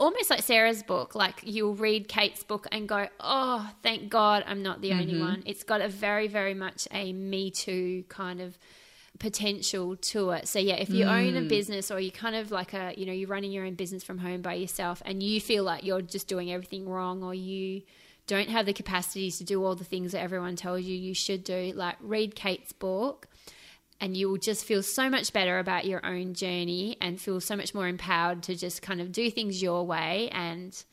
almost 0.00 0.28
like 0.28 0.42
sarah's 0.42 0.82
book 0.82 1.14
like 1.14 1.40
you'll 1.44 1.74
read 1.76 2.08
kate's 2.08 2.42
book 2.42 2.66
and 2.72 2.88
go 2.88 3.06
oh 3.20 3.70
thank 3.82 4.08
god 4.10 4.42
i'm 4.48 4.62
not 4.62 4.80
the 4.80 4.92
only 4.92 5.12
Mm-hmm. 5.14 5.20
one 5.20 5.42
it's 5.46 5.62
got 5.62 5.80
a 5.80 5.88
very 5.88 6.26
very 6.26 6.54
much 6.54 6.88
a 6.90 7.12
me 7.12 7.50
too 7.52 8.04
kind 8.08 8.40
of 8.40 8.58
potential 9.18 9.94
to 9.96 10.30
it 10.30 10.48
so 10.48 10.58
yeah 10.58 10.74
if 10.74 10.90
you 10.90 11.04
own 11.04 11.34
Mm. 11.34 11.46
a 11.46 11.48
business 11.48 11.90
or 11.90 12.00
you 12.00 12.10
kind 12.10 12.34
of 12.34 12.50
like 12.50 12.72
a 12.74 12.92
you 12.96 13.06
know 13.06 13.12
you're 13.12 13.28
running 13.28 13.52
your 13.52 13.64
own 13.64 13.74
business 13.74 14.02
from 14.02 14.18
home 14.18 14.42
by 14.42 14.54
yourself 14.54 15.00
and 15.04 15.22
you 15.22 15.40
feel 15.40 15.62
like 15.64 15.84
you're 15.84 16.02
just 16.02 16.26
doing 16.26 16.50
everything 16.52 16.88
wrong 16.88 17.22
or 17.22 17.32
you 17.34 17.82
don't 18.26 18.48
have 18.48 18.66
the 18.66 18.72
capacities 18.72 19.38
to 19.38 19.44
do 19.44 19.62
all 19.64 19.74
the 19.76 19.84
things 19.84 20.12
that 20.12 20.20
everyone 20.20 20.56
tells 20.56 20.82
you 20.82 20.96
you 20.96 21.14
should 21.14 21.44
do 21.44 21.72
like 21.76 21.96
read 22.00 22.34
kate's 22.34 22.72
book 22.72 23.28
and 24.00 24.16
you 24.16 24.28
will 24.28 24.38
just 24.38 24.64
feel 24.64 24.82
so 24.82 25.08
much 25.08 25.32
better 25.32 25.60
about 25.60 25.84
your 25.84 26.04
own 26.04 26.34
journey 26.34 26.96
and 27.00 27.20
feel 27.20 27.40
so 27.40 27.54
much 27.54 27.72
more 27.74 27.86
empowered 27.86 28.42
to 28.42 28.56
just 28.56 28.82
kind 28.82 29.00
of 29.00 29.12
do 29.12 29.30
things 29.30 29.62
your 29.62 29.86
way 29.86 30.28
and 30.32 30.84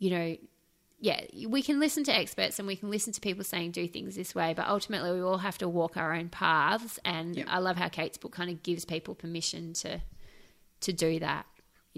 you 0.00 0.10
know 0.10 0.36
yeah 1.00 1.20
we 1.46 1.62
can 1.62 1.78
listen 1.78 2.02
to 2.04 2.14
experts 2.14 2.58
and 2.58 2.66
we 2.66 2.74
can 2.76 2.90
listen 2.90 3.12
to 3.12 3.20
people 3.20 3.44
saying 3.44 3.70
do 3.70 3.86
things 3.86 4.16
this 4.16 4.34
way 4.34 4.52
but 4.54 4.66
ultimately 4.66 5.12
we 5.12 5.20
all 5.20 5.38
have 5.38 5.56
to 5.58 5.68
walk 5.68 5.96
our 5.96 6.12
own 6.14 6.28
paths 6.28 6.98
and 7.04 7.36
Yeah. 7.36 7.44
i 7.48 7.58
love 7.58 7.76
how 7.76 7.88
kate's 7.88 8.18
book 8.18 8.32
kind 8.32 8.50
of 8.50 8.62
gives 8.62 8.84
people 8.84 9.14
permission 9.14 9.72
to 9.74 10.00
to 10.80 10.92
do 10.92 11.18
that 11.20 11.46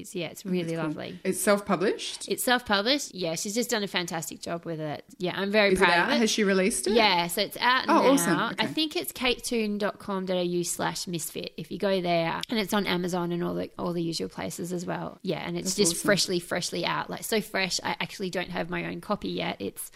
it's 0.00 0.14
yeah 0.14 0.26
it's 0.28 0.42
oh, 0.46 0.50
really 0.50 0.74
Cool. 0.74 0.82
lovely 0.84 1.20
It's 1.24 1.40
self-published. 1.40 2.28
it's 2.28 2.42
self-published 2.42 3.14
yeah 3.14 3.34
she's 3.36 3.54
just 3.54 3.70
done 3.70 3.82
a 3.82 3.88
fantastic 3.88 4.40
job 4.40 4.64
with 4.64 4.80
it 4.80 5.04
yeah 5.18 5.32
i'm 5.36 5.50
very 5.50 5.72
Is 5.72 5.80
it 5.80 5.84
proud 5.84 5.92
out? 5.98 6.08
of 6.08 6.14
it 6.14 6.18
Has 6.18 6.30
she 6.30 6.44
released 6.44 6.86
it? 6.86 6.94
yeah, 6.94 7.26
so 7.28 7.42
it's 7.42 7.56
out 7.58 7.84
Oh, 7.88 8.02
now. 8.02 8.10
awesome. 8.12 8.56
I 8.58 8.66
think 8.66 8.96
it's 8.96 9.12
katetoon.com.au 9.12 10.62
slash 10.62 11.06
misfit 11.06 11.52
if 11.56 11.70
you 11.70 11.78
go 11.78 12.00
there. 12.00 12.40
And 12.48 12.58
it's 12.58 12.72
on 12.74 12.86
Amazon 12.86 13.32
and 13.32 13.42
all 13.42 13.54
the 13.54 13.70
all 13.78 13.92
the 13.92 14.02
usual 14.02 14.28
places 14.28 14.72
as 14.72 14.84
well. 14.86 15.18
Yeah, 15.22 15.38
and 15.46 15.56
it's 15.56 15.68
That's 15.68 15.76
just 15.76 15.92
awesome. 15.96 16.06
freshly, 16.06 16.40
freshly 16.40 16.84
out. 16.84 17.10
Like 17.10 17.24
so 17.24 17.40
fresh. 17.40 17.80
I 17.82 17.96
actually 18.00 18.30
don't 18.30 18.50
have 18.50 18.70
my 18.70 18.84
own 18.86 19.00
copy 19.00 19.28
yet. 19.30 19.56
It's 19.60 19.90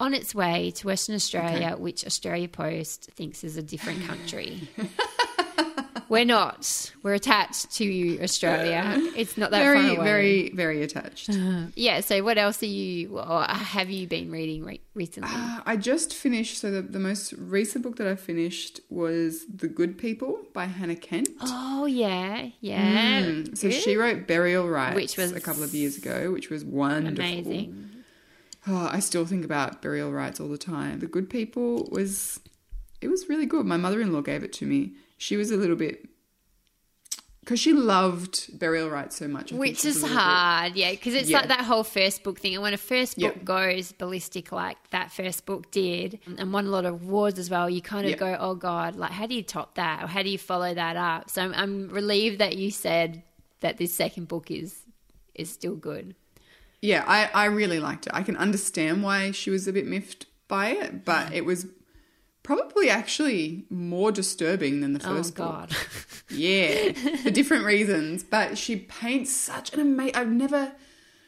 on 0.00 0.12
its 0.14 0.34
way 0.34 0.72
to 0.76 0.86
Western 0.88 1.14
Australia, 1.14 1.72
Okay. 1.72 1.82
which 1.82 2.04
Australia 2.04 2.48
Post 2.48 3.10
thinks 3.14 3.44
is 3.44 3.56
a 3.56 3.62
different 3.62 4.04
country. 4.06 4.68
We're 6.08 6.24
not. 6.24 6.92
We're 7.02 7.14
attached 7.14 7.70
to 7.76 8.18
Australia. 8.22 8.82
It's 9.16 9.36
not 9.36 9.50
that 9.50 9.62
very, 9.62 9.80
far 9.80 9.96
away. 9.96 10.04
very, 10.04 10.50
very 10.50 10.82
attached. 10.82 11.30
Yeah. 11.76 12.00
So, 12.00 12.22
what 12.22 12.38
else 12.38 12.62
are 12.62 12.66
you, 12.66 13.18
or 13.18 13.42
have 13.44 13.90
you 13.90 14.06
been 14.06 14.30
reading 14.30 14.64
re- 14.64 14.80
recently? 14.94 15.30
Uh, 15.32 15.60
I 15.66 15.76
just 15.76 16.14
finished. 16.14 16.58
So 16.58 16.70
the, 16.70 16.82
the 16.82 16.98
most 16.98 17.32
recent 17.34 17.84
book 17.84 17.96
that 17.96 18.06
I 18.06 18.14
finished 18.16 18.80
was 18.90 19.44
*The 19.46 19.68
Good 19.68 19.98
People* 19.98 20.38
by 20.52 20.66
Hannah 20.66 20.96
Kent. 20.96 21.28
Oh 21.40 21.86
yeah, 21.86 22.48
yeah. 22.60 23.22
Mm, 23.22 23.56
So 23.56 23.70
she 23.70 23.96
wrote 23.96 24.26
*Burial 24.26 24.68
Rites*, 24.68 24.94
Which 24.96 25.16
was 25.16 25.32
a 25.32 25.40
couple 25.40 25.62
of 25.62 25.74
years 25.74 25.96
ago, 25.96 26.30
which 26.32 26.50
was 26.50 26.64
wonderful. 26.64 27.24
amazing. 27.24 27.90
Oh, 28.66 28.88
I 28.90 29.00
still 29.00 29.26
think 29.26 29.44
about 29.44 29.82
burial 29.82 30.10
rites 30.10 30.40
all 30.40 30.48
the 30.48 30.56
time. 30.56 31.00
The 31.00 31.06
Good 31.06 31.28
People 31.28 31.86
was, 31.90 32.40
it 33.02 33.08
was 33.08 33.28
really 33.28 33.44
good. 33.44 33.66
My 33.66 33.76
mother-in-law 33.76 34.22
gave 34.22 34.42
it 34.42 34.54
to 34.54 34.64
me. 34.66 34.94
She 35.24 35.36
was 35.38 35.50
a 35.50 35.56
little 35.56 35.76
bit, 35.76 36.06
because 37.40 37.58
she 37.58 37.72
loved 37.72 38.58
burial 38.58 38.90
rites 38.90 39.16
so 39.16 39.26
much. 39.26 39.54
I 39.54 39.56
Which 39.56 39.82
is 39.86 39.94
little 40.02 40.10
bit- 40.10 40.18
hard, 40.18 40.76
yeah, 40.76 40.90
because 40.90 41.14
it's 41.14 41.30
Yeah. 41.30 41.38
like 41.38 41.48
that 41.48 41.64
whole 41.64 41.82
first 41.82 42.22
book 42.22 42.38
thing. 42.38 42.52
And 42.52 42.62
when 42.62 42.74
a 42.74 42.76
first 42.76 43.16
book 43.18 43.34
Yeah. 43.36 43.42
goes 43.42 43.92
ballistic 43.92 44.52
like 44.52 44.76
that 44.90 45.10
first 45.12 45.46
book 45.46 45.70
did, 45.70 46.18
and 46.38 46.52
won 46.52 46.66
a 46.66 46.68
lot 46.68 46.84
of 46.84 46.94
awards 47.02 47.38
as 47.38 47.48
well, 47.48 47.70
you 47.70 47.80
kind 47.80 48.04
of 48.04 48.10
Yeah. 48.10 48.16
go, 48.18 48.36
"Oh 48.38 48.54
God, 48.54 48.96
like 48.96 49.12
how 49.12 49.26
do 49.26 49.34
you 49.34 49.42
top 49.42 49.76
that, 49.76 50.04
or 50.04 50.08
how 50.08 50.22
do 50.22 50.28
you 50.28 50.36
follow 50.36 50.74
that 50.74 50.96
up?" 50.96 51.30
So 51.30 51.40
I'm, 51.40 51.54
I'm 51.54 51.88
relieved 51.88 52.38
that 52.38 52.58
you 52.58 52.70
said 52.70 53.22
that 53.60 53.78
this 53.78 53.94
second 53.94 54.28
book 54.28 54.50
is 54.50 54.82
is 55.34 55.48
still 55.50 55.74
good. 55.74 56.14
Yeah, 56.82 57.02
I, 57.08 57.30
I 57.32 57.44
really 57.46 57.80
liked 57.80 58.06
it. 58.06 58.12
I 58.14 58.22
can 58.22 58.36
understand 58.36 59.02
why 59.02 59.30
she 59.30 59.48
was 59.48 59.66
a 59.66 59.72
bit 59.72 59.86
miffed 59.86 60.26
by 60.48 60.68
it, 60.68 61.04
but 61.06 61.32
it 61.32 61.46
was 61.46 61.66
probably 62.44 62.88
actually 62.88 63.64
more 63.70 64.12
disturbing 64.12 64.80
than 64.80 64.92
the 64.92 65.00
Oh 65.04 65.16
first 65.16 65.34
book. 65.34 65.46
God, 65.48 65.76
Yeah, 66.30 66.92
for 66.92 67.30
different 67.30 67.64
reasons. 67.64 68.22
But 68.22 68.56
she 68.56 68.76
paints 68.76 69.32
such 69.34 69.74
an 69.74 69.80
amazing. 69.80 70.14
I've 70.14 70.30
never. 70.30 70.72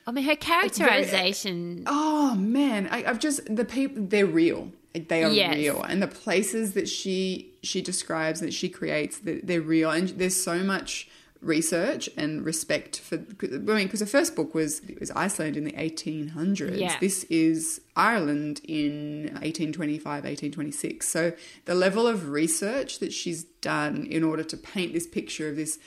I 0.06 0.12
mean 0.12 0.22
her 0.24 0.36
characterization. 0.36 1.82
Oh 1.86 2.34
man, 2.36 2.88
I, 2.90 3.04
I've 3.04 3.18
just 3.18 3.40
the 3.54 3.64
people. 3.64 4.04
They're 4.06 4.26
real. 4.26 4.70
They 4.94 5.24
are 5.24 5.30
Yes. 5.30 5.54
real, 5.56 5.82
and 5.82 6.00
the 6.02 6.06
places 6.08 6.72
that 6.72 6.88
she 6.88 7.52
she 7.62 7.82
describes 7.82 8.40
that 8.40 8.54
she 8.54 8.68
creates, 8.68 9.18
they're, 9.18 9.40
they're 9.42 9.60
real. 9.60 9.90
And 9.90 10.08
there's 10.10 10.40
so 10.40 10.58
much 10.60 11.08
research 11.46 12.08
and 12.16 12.44
respect 12.44 12.98
for. 12.98 13.16
I 13.16 13.46
mean, 13.46 13.84
because 13.84 14.00
the 14.00 14.06
first 14.06 14.34
book 14.36 14.54
was 14.54 14.80
it 14.80 15.00
was 15.00 15.10
Iceland 15.12 15.56
in 15.56 15.64
the 15.64 15.72
1800s. 15.72 16.78
Yeah. 16.78 16.96
This 17.00 17.24
is 17.24 17.80
Ireland 17.94 18.60
in 18.64 19.28
1825, 19.40 20.04
1826. 20.04 21.08
So 21.08 21.32
the 21.64 21.74
level 21.74 22.06
of 22.06 22.28
research 22.28 22.98
that 22.98 23.12
she's 23.12 23.44
done 23.44 24.06
in 24.06 24.22
order 24.22 24.42
to 24.44 24.56
paint 24.56 24.92
this 24.92 25.06
picture 25.06 25.48
of 25.48 25.56
this 25.56 25.78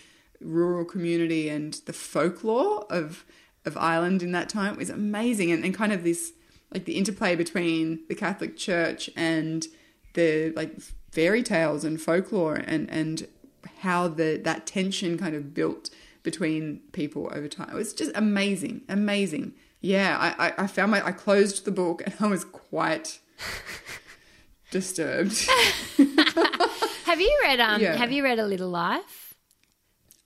rural 0.41 0.85
community 0.85 1.49
and 1.49 1.73
the 1.85 1.93
folklore 1.93 2.85
of 2.89 3.25
of 3.65 3.75
Ireland 3.77 4.23
in 4.23 4.31
that 4.31 4.49
time 4.49 4.77
was 4.77 4.89
amazing 4.89 5.51
and, 5.51 5.63
and 5.65 5.73
kind 5.73 5.91
of 5.91 6.03
this 6.03 6.33
like 6.73 6.85
the 6.85 6.97
interplay 6.97 7.35
between 7.35 7.99
the 8.07 8.15
Catholic 8.15 8.55
Church 8.55 9.09
and 9.15 9.67
the 10.13 10.51
like 10.55 10.79
fairy 11.11 11.43
tales 11.43 11.83
and 11.83 12.01
folklore 12.01 12.55
and 12.55 12.89
and 12.89 13.27
how 13.79 14.07
the 14.07 14.39
that 14.43 14.65
tension 14.65 15.17
kind 15.17 15.35
of 15.35 15.53
built 15.53 15.89
between 16.23 16.81
people 16.91 17.29
over 17.33 17.47
time. 17.47 17.69
It 17.69 17.75
was 17.75 17.93
just 17.93 18.11
amazing, 18.15 18.81
amazing. 18.89 19.53
Yeah, 19.81 20.17
I, 20.19 20.47
I, 20.47 20.53
I 20.63 20.67
found 20.67 20.91
my 20.91 21.05
I 21.05 21.11
closed 21.11 21.65
the 21.65 21.71
book 21.71 22.01
and 22.05 22.13
I 22.19 22.27
was 22.27 22.45
quite 22.45 23.19
disturbed. 24.71 25.47
Have 27.05 27.21
you 27.21 27.39
read 27.43 27.59
um? 27.59 27.81
Yeah. 27.81 27.95
Have 27.95 28.11
you 28.11 28.23
read 28.23 28.39
A 28.39 28.45
Little 28.45 28.69
Life? 28.69 29.28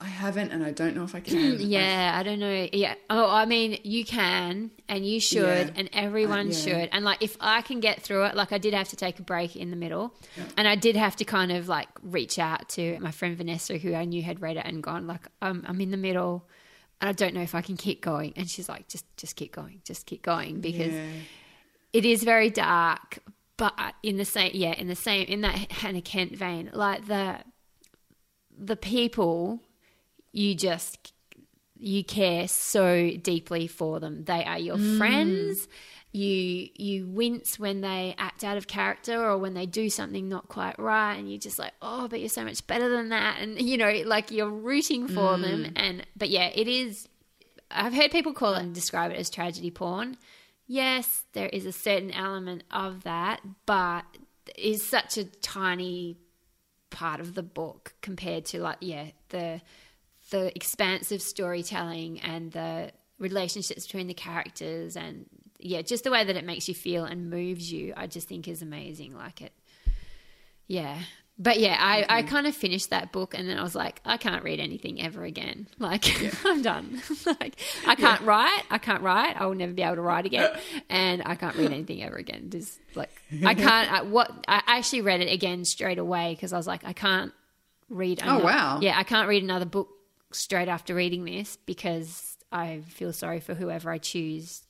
I 0.03 0.07
haven't, 0.07 0.51
and 0.51 0.63
I 0.65 0.71
don't 0.71 0.95
know 0.97 1.05
if 1.05 1.15
I 1.15 1.21
can. 1.21 1.57
Yeah, 1.61 2.13
I 2.19 2.23
don't 2.23 2.39
know. 2.39 2.67
Yeah. 2.73 2.95
Oh, 3.09 3.29
I 3.29 3.45
mean, 3.45 3.79
you 3.83 4.03
can 4.03 4.69
and 4.89 5.05
you 5.07 5.21
should, 5.21 5.67
Yeah. 5.67 5.73
and 5.77 5.89
everyone 5.93 6.47
Uh, 6.47 6.51
yeah. 6.51 6.57
should. 6.57 6.89
And 6.91 7.05
like, 7.05 7.21
if 7.23 7.37
I 7.39 7.61
can 7.61 7.79
get 7.79 8.01
through 8.01 8.25
it, 8.25 8.35
like, 8.35 8.51
I 8.51 8.57
did 8.57 8.73
have 8.73 8.89
to 8.89 8.97
take 8.97 9.17
a 9.19 9.23
break 9.23 9.55
in 9.55 9.69
the 9.71 9.77
middle, 9.77 10.13
and 10.57 10.67
I 10.67 10.75
did 10.75 10.95
have 10.97 11.15
to 11.17 11.25
kind 11.25 11.51
of 11.53 11.67
like 11.69 11.87
reach 12.01 12.37
out 12.37 12.67
to 12.69 12.99
my 12.99 13.11
friend 13.11 13.37
Vanessa, 13.37 13.77
who 13.77 13.93
I 13.93 14.03
knew 14.05 14.21
had 14.21 14.41
read 14.41 14.57
it 14.57 14.65
and 14.65 14.83
gone, 14.83 15.07
like, 15.07 15.25
I'm, 15.41 15.63
I'm 15.67 15.79
in 15.79 15.91
the 15.91 15.97
middle, 15.97 16.47
and 16.99 17.07
I 17.09 17.13
don't 17.13 17.33
know 17.33 17.41
if 17.41 17.55
I 17.55 17.61
can 17.61 17.77
keep 17.77 18.01
going. 18.01 18.33
And 18.35 18.49
she's 18.49 18.67
like, 18.67 18.89
just, 18.89 19.05
just 19.15 19.35
keep 19.37 19.53
going, 19.55 19.81
just 19.85 20.05
keep 20.05 20.21
going, 20.21 20.59
because 20.59 20.93
Yeah. 20.93 21.07
it 21.93 22.03
is 22.05 22.23
very 22.23 22.49
dark, 22.49 23.19
but 23.55 23.73
in 24.03 24.17
the 24.17 24.25
same, 24.25 24.51
yeah, 24.53 24.73
in 24.73 24.87
the 24.87 24.95
same, 24.95 25.25
in 25.27 25.41
that 25.41 25.71
Hannah 25.71 26.01
Kent 26.01 26.35
vein, 26.35 26.69
like 26.73 27.07
the, 27.07 27.37
the 28.57 28.75
people 28.75 29.59
you 30.33 30.55
just 30.55 31.13
you 31.77 32.03
care 32.03 32.47
so 32.47 33.11
deeply 33.21 33.67
for 33.67 33.99
them. 33.99 34.23
They 34.25 34.43
are 34.43 34.57
your 34.57 34.77
mm. 34.77 34.97
friends. 34.97 35.67
You 36.11 36.69
you 36.75 37.07
wince 37.07 37.57
when 37.57 37.81
they 37.81 38.15
act 38.17 38.43
out 38.43 38.57
of 38.57 38.67
character 38.67 39.23
or 39.23 39.37
when 39.37 39.53
they 39.53 39.65
do 39.65 39.89
something 39.89 40.29
not 40.29 40.47
quite 40.47 40.77
right, 40.77 41.15
and 41.15 41.29
you're 41.29 41.39
just 41.39 41.59
like, 41.59 41.73
oh, 41.81 42.07
but 42.07 42.19
you're 42.19 42.29
so 42.29 42.43
much 42.43 42.65
better 42.67 42.89
than 42.89 43.09
that, 43.09 43.39
and 43.39 43.61
you 43.61 43.77
know, 43.77 43.91
like 44.05 44.31
you're 44.31 44.49
rooting 44.49 45.07
for 45.07 45.35
mm. 45.37 45.41
them. 45.41 45.73
And 45.75 46.05
but 46.15 46.29
yeah, 46.29 46.49
it 46.53 46.67
is. 46.67 47.07
I've 47.71 47.93
heard 47.93 48.11
people 48.11 48.33
call 48.33 48.53
it 48.53 48.61
and 48.61 48.75
describe 48.75 49.11
it 49.11 49.17
as 49.17 49.29
tragedy 49.29 49.71
porn. 49.71 50.17
Yes, 50.67 51.25
there 51.33 51.49
is 51.49 51.65
a 51.65 51.71
certain 51.71 52.11
element 52.11 52.63
of 52.71 53.03
that, 53.03 53.41
but 53.65 54.05
is 54.55 54.85
such 54.85 55.17
a 55.17 55.23
tiny 55.23 56.17
part 56.89 57.19
of 57.19 57.33
the 57.33 57.43
book 57.43 57.95
compared 58.01 58.45
to 58.45 58.59
like 58.59 58.77
yeah 58.79 59.07
the 59.29 59.59
the 60.33 60.51
expansive 60.55 61.21
storytelling 61.21 62.19
and 62.21 62.51
the 62.53 62.91
relationships 63.19 63.85
between 63.85 64.07
the 64.07 64.15
characters 64.15 64.97
and 64.97 65.27
yeah 65.59 65.83
just 65.83 66.03
the 66.03 66.09
way 66.09 66.23
that 66.23 66.35
it 66.35 66.43
makes 66.43 66.67
you 66.67 66.73
feel 66.73 67.05
and 67.05 67.29
moves 67.29 67.71
you 67.71 67.93
i 67.95 68.07
just 68.07 68.27
think 68.27 68.47
is 68.47 68.63
amazing. 68.63 69.15
Like 69.15 69.43
it 69.43 69.53
yeah. 70.67 70.97
But 71.37 71.59
yeah 71.59 71.77
i 71.79 72.03
i 72.09 72.21
mm-hmm. 72.21 72.29
kind 72.29 72.47
of 72.47 72.55
finished 72.55 72.89
that 72.89 73.11
book 73.11 73.35
and 73.37 73.47
then 73.47 73.59
i 73.59 73.63
was 73.63 73.75
like 73.75 74.01
i 74.05 74.17
can't 74.17 74.43
read 74.43 74.59
anything 74.59 74.99
ever 74.99 75.23
again. 75.23 75.67
Like 75.77 76.05
i'm 76.45 76.63
done. 76.63 76.99
Like 77.27 77.59
i 77.85 77.93
can't 77.93 78.21
write 78.21 78.63
i 78.71 78.79
can't 78.79 79.03
write 79.03 79.39
i 79.39 79.45
will 79.45 79.53
never 79.53 79.71
be 79.71 79.83
able 79.83 79.97
to 79.97 80.01
write 80.01 80.25
again. 80.25 80.49
And 80.89 81.21
i 81.27 81.35
can't 81.35 81.55
read 81.55 81.71
anything 81.71 82.01
ever 82.01 82.15
again. 82.15 82.49
Just 82.49 82.79
like 82.95 83.11
i 83.45 83.53
can't 83.53 83.91
I, 83.91 84.01
what 84.01 84.31
i 84.47 84.63
actually 84.65 85.01
read 85.01 85.21
it 85.21 85.31
again 85.31 85.63
straight 85.63 85.99
away 85.99 86.33
because 86.33 86.53
i 86.53 86.57
was 86.57 86.65
like 86.65 86.83
i 86.85 86.93
can't 86.93 87.33
read 87.89 88.23
Oh, 88.25 88.39
wow. 88.39 88.79
yeah 88.81 88.97
i 88.97 89.03
can't 89.03 89.29
read 89.29 89.43
another 89.43 89.65
book 89.65 89.89
straight 90.33 90.67
after 90.67 90.93
reading 90.95 91.25
this 91.25 91.57
because 91.65 92.37
i 92.51 92.81
feel 92.87 93.13
sorry 93.13 93.39
for 93.39 93.53
whoever 93.53 93.89
i 93.91 93.97
choose 93.97 94.63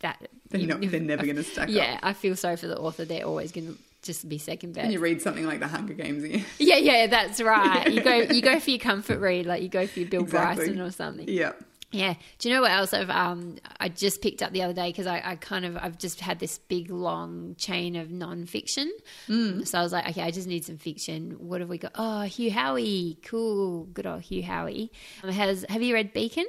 that 0.00 0.28
They're, 0.50 0.60
not, 0.66 0.80
they're 0.80 1.00
never 1.00 1.24
going 1.24 1.36
to 1.36 1.42
stack 1.44 1.68
up. 1.68 1.74
yeah 1.74 1.94
up. 1.94 2.00
i 2.04 2.12
feel 2.12 2.36
sorry 2.36 2.56
for 2.56 2.66
the 2.68 2.78
author 2.78 3.04
they're 3.04 3.24
always 3.26 3.52
going 3.52 3.66
to 3.68 3.78
just 4.02 4.28
be 4.28 4.38
second 4.38 4.74
best 4.74 4.84
And 4.84 4.92
you 4.92 5.00
read 5.00 5.20
something 5.20 5.44
like 5.44 5.58
The 5.58 5.66
Hunger 5.66 5.92
Games, 5.94 6.22
you- 6.22 6.44
yeah 6.64 6.76
yeah 6.76 7.06
that's 7.08 7.40
right 7.40 7.90
you 7.92 8.00
go 8.00 8.14
you 8.14 8.40
go 8.40 8.60
for 8.60 8.70
your 8.70 8.78
comfort 8.78 9.18
read 9.18 9.44
like 9.44 9.60
you 9.62 9.68
go 9.68 9.86
for 9.88 9.98
your 9.98 10.08
bill 10.08 10.22
Exactly. 10.22 10.66
bryson 10.66 10.80
or 10.80 10.90
something 10.92 11.28
yeah. 11.28 11.52
Yeah. 11.90 12.14
Do 12.38 12.48
you 12.48 12.54
know 12.54 12.60
what 12.62 12.70
else 12.70 12.92
I've 12.92 13.10
um 13.10 13.56
I 13.80 13.88
just 13.88 14.20
picked 14.20 14.42
up 14.42 14.52
the 14.52 14.62
other 14.62 14.74
day 14.74 14.90
because 14.90 15.06
I, 15.06 15.22
I 15.24 15.36
kind 15.36 15.64
of 15.64 15.76
I've 15.76 15.98
just 15.98 16.20
had 16.20 16.38
this 16.38 16.58
big 16.58 16.90
long 16.90 17.54
chain 17.56 17.96
of 17.96 18.10
non-fiction. 18.10 18.92
Mm. 19.28 19.66
So 19.66 19.78
I 19.78 19.82
was 19.82 19.92
like, 19.92 20.08
okay, 20.10 20.22
I 20.22 20.30
just 20.30 20.48
need 20.48 20.64
some 20.64 20.76
fiction. 20.76 21.32
What 21.38 21.60
have 21.60 21.70
we 21.70 21.78
got? 21.78 21.92
Oh, 21.94 22.22
Hugh 22.22 22.50
Howey, 22.50 23.22
cool, 23.24 23.84
good 23.84 24.06
old 24.06 24.22
Hugh 24.22 24.42
Howey. 24.42 24.90
Um, 25.22 25.30
has 25.30 25.64
have 25.68 25.82
you 25.82 25.94
read 25.94 26.12
Beacon? 26.12 26.46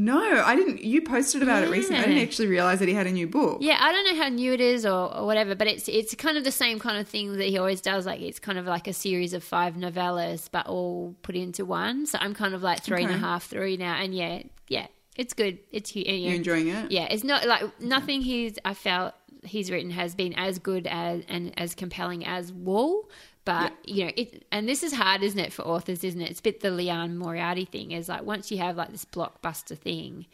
No, 0.00 0.44
I 0.44 0.54
didn't. 0.54 0.84
You 0.84 1.02
posted 1.02 1.42
about 1.42 1.64
it 1.64 1.70
recently. 1.70 1.98
I 1.98 2.06
didn't 2.06 2.22
actually 2.22 2.46
realize 2.46 2.78
that 2.78 2.86
he 2.86 2.94
had 2.94 3.08
a 3.08 3.10
new 3.10 3.26
book. 3.26 3.58
Yeah, 3.60 3.78
I 3.80 3.90
don't 3.90 4.04
know 4.04 4.22
how 4.22 4.28
new 4.28 4.52
it 4.52 4.60
is 4.60 4.86
or, 4.86 5.12
or 5.12 5.26
whatever, 5.26 5.56
but 5.56 5.66
it's 5.66 5.88
it's 5.88 6.14
kind 6.14 6.38
of 6.38 6.44
the 6.44 6.52
same 6.52 6.78
kind 6.78 6.98
of 6.98 7.08
thing 7.08 7.36
that 7.36 7.48
he 7.48 7.58
always 7.58 7.80
does. 7.80 8.06
Like 8.06 8.20
it's 8.20 8.38
kind 8.38 8.58
of 8.58 8.66
like 8.66 8.86
a 8.86 8.92
series 8.92 9.32
of 9.32 9.42
five 9.42 9.74
novellas, 9.74 10.48
but 10.52 10.68
all 10.68 11.16
put 11.22 11.34
into 11.34 11.64
one. 11.64 12.06
So 12.06 12.16
I'm 12.20 12.32
kind 12.32 12.54
of 12.54 12.62
like 12.62 12.84
three 12.84 13.02
and 13.02 13.12
a 13.12 13.18
half 13.18 13.46
through 13.46 13.76
now, 13.78 13.94
and 13.94 14.14
yeah, 14.14 14.44
yeah, 14.68 14.86
it's 15.16 15.34
good. 15.34 15.58
It's 15.72 15.90
Hugh. 15.90 16.04
You 16.04 16.32
enjoying 16.32 16.68
it? 16.68 16.92
Yeah, 16.92 17.08
it's 17.10 17.24
not 17.24 17.44
like 17.48 17.80
nothing 17.80 18.22
he's 18.22 18.56
I 18.64 18.74
felt 18.74 19.14
he's 19.44 19.70
written 19.70 19.90
has 19.90 20.14
been 20.14 20.34
as 20.34 20.58
good 20.58 20.86
as 20.86 21.22
and 21.28 21.52
as 21.58 21.74
compelling 21.74 22.24
as 22.24 22.52
Wool. 22.52 23.10
But 23.44 23.72
you 23.84 24.04
know, 24.04 24.12
it 24.16 24.44
and 24.52 24.68
this 24.68 24.82
is 24.82 24.92
hard, 24.92 25.22
isn't 25.22 25.38
it, 25.38 25.52
for 25.52 25.62
authors, 25.62 26.04
isn't 26.04 26.20
it? 26.20 26.30
It's 26.30 26.40
a 26.40 26.42
bit 26.42 26.60
the 26.60 26.70
Liane 26.70 27.16
Moriarty 27.16 27.64
thing. 27.64 27.92
Is 27.92 28.08
like 28.08 28.22
once 28.22 28.50
you 28.50 28.58
have 28.58 28.76
like 28.76 28.90
this 28.90 29.04
blockbuster 29.06 29.78
thing, 29.78 30.26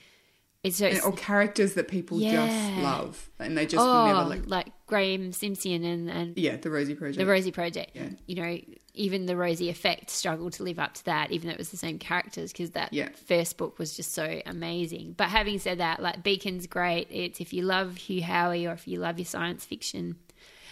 it's 0.64 0.78
so 0.78 0.86
And, 0.86 1.00
or 1.02 1.12
characters 1.12 1.74
that 1.74 1.86
people 1.88 2.18
just 2.18 2.72
love, 2.78 3.28
and 3.38 3.56
they 3.56 3.66
just 3.66 3.86
oh, 3.86 4.04
never 4.04 4.24
like. 4.24 4.42
like 4.46 4.72
Graeme 4.86 5.30
Simsion 5.32 5.84
and 5.84 6.10
and 6.10 6.36
Yeah, 6.38 6.56
the 6.56 6.70
Rosie 6.70 6.94
Project. 6.94 7.18
the 7.18 7.26
Rosie 7.26 7.52
Project. 7.52 7.90
Yeah. 7.94 8.08
You 8.26 8.34
know, 8.36 8.58
even 8.94 9.26
the 9.26 9.36
Rosie 9.36 9.68
Effect 9.68 10.08
struggled 10.10 10.54
to 10.54 10.62
live 10.62 10.78
up 10.78 10.94
to 10.94 11.04
that, 11.04 11.30
even 11.30 11.48
though 11.48 11.52
it 11.52 11.58
was 11.58 11.70
the 11.70 11.76
same 11.76 11.98
characters, 11.98 12.50
because 12.52 12.70
that 12.70 12.92
Yeah. 12.92 13.10
first 13.26 13.56
book 13.58 13.78
was 13.78 13.94
just 13.94 14.12
so 14.14 14.40
amazing. 14.46 15.14
But 15.16 15.28
having 15.28 15.58
said 15.58 15.78
that, 15.78 16.00
like 16.02 16.22
Beacon's 16.22 16.66
great. 16.66 17.08
It's 17.10 17.40
if 17.40 17.52
you 17.52 17.62
love 17.62 17.96
Hugh 17.96 18.22
Howey 18.22 18.68
or 18.68 18.72
if 18.72 18.88
you 18.88 18.98
love 18.98 19.18
your 19.18 19.26
science 19.26 19.64
fiction, 19.64 20.16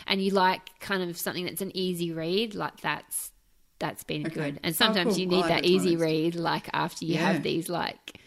and 0.06 0.20
you 0.22 0.30
like 0.32 0.62
kind 0.80 1.02
of 1.08 1.16
something 1.18 1.44
that's 1.44 1.60
an 1.62 1.70
easy 1.76 2.12
read, 2.12 2.54
like 2.54 2.80
that's 2.80 3.30
that's 3.78 4.04
been 4.04 4.26
Okay. 4.26 4.34
good. 4.34 4.60
And 4.62 4.72
Oh, 4.72 4.76
sometimes 4.76 5.14
cool. 5.14 5.20
you 5.20 5.26
need 5.26 5.42
that 5.42 5.48
that 5.48 5.62
to 5.64 5.68
my 5.70 5.74
easy 5.76 5.96
read, 5.96 6.34
like 6.36 6.68
after 6.72 7.04
you 7.04 7.14
Yeah. 7.14 7.32
have 7.32 7.42
these 7.42 7.68
like 7.68 8.18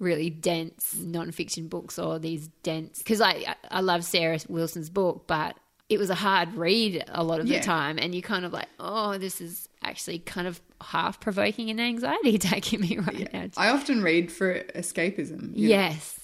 really 0.00 0.30
dense 0.30 0.96
non-fiction 0.96 1.68
books 1.68 1.98
or 1.98 2.18
these 2.18 2.48
dense 2.64 2.98
because 2.98 3.20
I 3.20 3.54
I 3.70 3.80
love 3.80 4.02
Sarah 4.04 4.40
Wilson's 4.48 4.90
book, 4.90 5.28
but 5.28 5.56
it 5.88 5.98
was 5.98 6.10
a 6.10 6.14
hard 6.16 6.54
read 6.54 7.04
a 7.08 7.22
lot 7.22 7.38
of 7.40 7.46
Yeah. 7.46 7.58
the 7.58 7.64
time, 7.64 7.98
and 7.98 8.14
you 8.14 8.22
kind 8.22 8.44
of 8.44 8.52
like, 8.52 8.68
oh, 8.78 9.18
this 9.18 9.40
is 9.40 9.68
actually 9.82 10.18
kind 10.20 10.46
of 10.46 10.60
half 10.80 11.20
provoking 11.20 11.68
and 11.70 11.80
anxiety 11.80 12.38
taking 12.52 12.80
me 12.80 12.98
right 12.98 13.32
now. 13.32 13.46
I 13.56 13.68
often 13.70 14.02
read 14.02 14.30
for 14.32 14.60
escapism. 14.74 15.56
you 15.56 15.68
know, 15.68 15.74
Yes, 15.74 16.18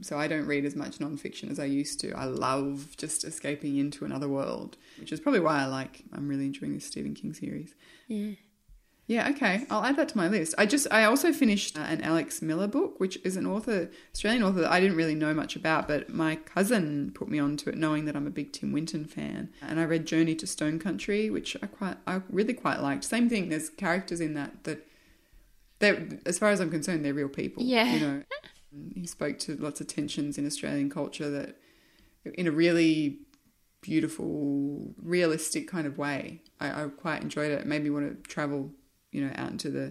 so 0.00 0.18
I 0.18 0.26
don't 0.26 0.46
read 0.46 0.64
as 0.64 0.74
much 0.74 0.98
nonfiction 0.98 1.50
as 1.50 1.60
I 1.60 1.66
used 1.66 2.00
to. 2.00 2.12
I 2.12 2.24
love 2.24 2.96
just 2.96 3.24
escaping 3.24 3.76
into 3.76 4.04
another 4.04 4.28
world, 4.28 4.76
which 4.98 5.12
is 5.12 5.20
probably 5.20 5.40
why 5.40 5.60
I 5.62 5.66
like. 5.66 6.02
I'm 6.12 6.26
really 6.28 6.46
enjoying 6.46 6.74
this 6.74 6.86
Stephen 6.86 7.14
King 7.14 7.32
series. 7.32 7.74
yeah. 8.08 8.32
Yeah, 9.12 9.28
okay. 9.30 9.66
I'll 9.70 9.84
add 9.84 9.96
that 9.96 10.08
to 10.10 10.16
my 10.16 10.28
list. 10.28 10.54
I 10.56 10.64
just 10.64 10.86
I 10.90 11.04
also 11.04 11.32
finished 11.32 11.78
uh, 11.78 11.82
an 11.82 12.00
Alex 12.00 12.40
Miller 12.40 12.66
book, 12.66 12.98
which 12.98 13.18
is 13.24 13.36
an 13.36 13.46
author, 13.46 13.90
Australian 14.14 14.42
author 14.42 14.60
that 14.60 14.72
I 14.72 14.80
didn't 14.80 14.96
really 14.96 15.14
know 15.14 15.34
much 15.34 15.54
about, 15.54 15.86
but 15.86 16.08
my 16.08 16.36
cousin 16.36 17.12
put 17.14 17.28
me 17.28 17.38
onto 17.38 17.68
it, 17.68 17.76
knowing 17.76 18.06
that 18.06 18.16
I'm 18.16 18.26
a 18.26 18.30
big 18.30 18.52
Tim 18.52 18.72
Winton 18.72 19.04
fan. 19.04 19.50
And 19.60 19.78
I 19.78 19.84
read 19.84 20.06
Journey 20.06 20.34
to 20.36 20.46
Stone 20.46 20.78
Country, 20.78 21.28
which 21.28 21.56
I 21.62 21.66
quite 21.66 21.96
I 22.06 22.22
really 22.30 22.54
quite 22.54 22.80
liked. 22.80 23.04
Same 23.04 23.28
thing. 23.28 23.50
There's 23.50 23.68
characters 23.68 24.20
in 24.20 24.34
that 24.34 24.64
that 24.64 24.86
they, 25.80 26.18
as 26.24 26.38
far 26.38 26.50
as 26.50 26.60
I'm 26.60 26.70
concerned, 26.70 27.04
they're 27.04 27.12
real 27.12 27.28
people. 27.28 27.62
Yeah. 27.62 27.92
you 27.94 28.00
know. 28.00 28.22
He 28.94 29.06
spoke 29.06 29.38
to 29.40 29.54
lots 29.56 29.82
of 29.82 29.86
tensions 29.86 30.38
in 30.38 30.46
Australian 30.46 30.88
culture 30.88 31.28
that, 31.28 31.58
in 32.24 32.46
a 32.46 32.50
really 32.50 33.18
beautiful, 33.82 34.94
realistic 35.02 35.68
kind 35.68 35.86
of 35.86 35.98
way. 35.98 36.40
I, 36.58 36.84
I 36.84 36.88
quite 36.88 37.20
enjoyed 37.20 37.50
it. 37.50 37.60
It 37.60 37.66
made 37.66 37.84
me 37.84 37.90
want 37.90 38.24
to 38.24 38.30
travel, 38.30 38.70
you 39.12 39.24
know, 39.24 39.32
out 39.36 39.50
into 39.52 39.70
the 39.70 39.90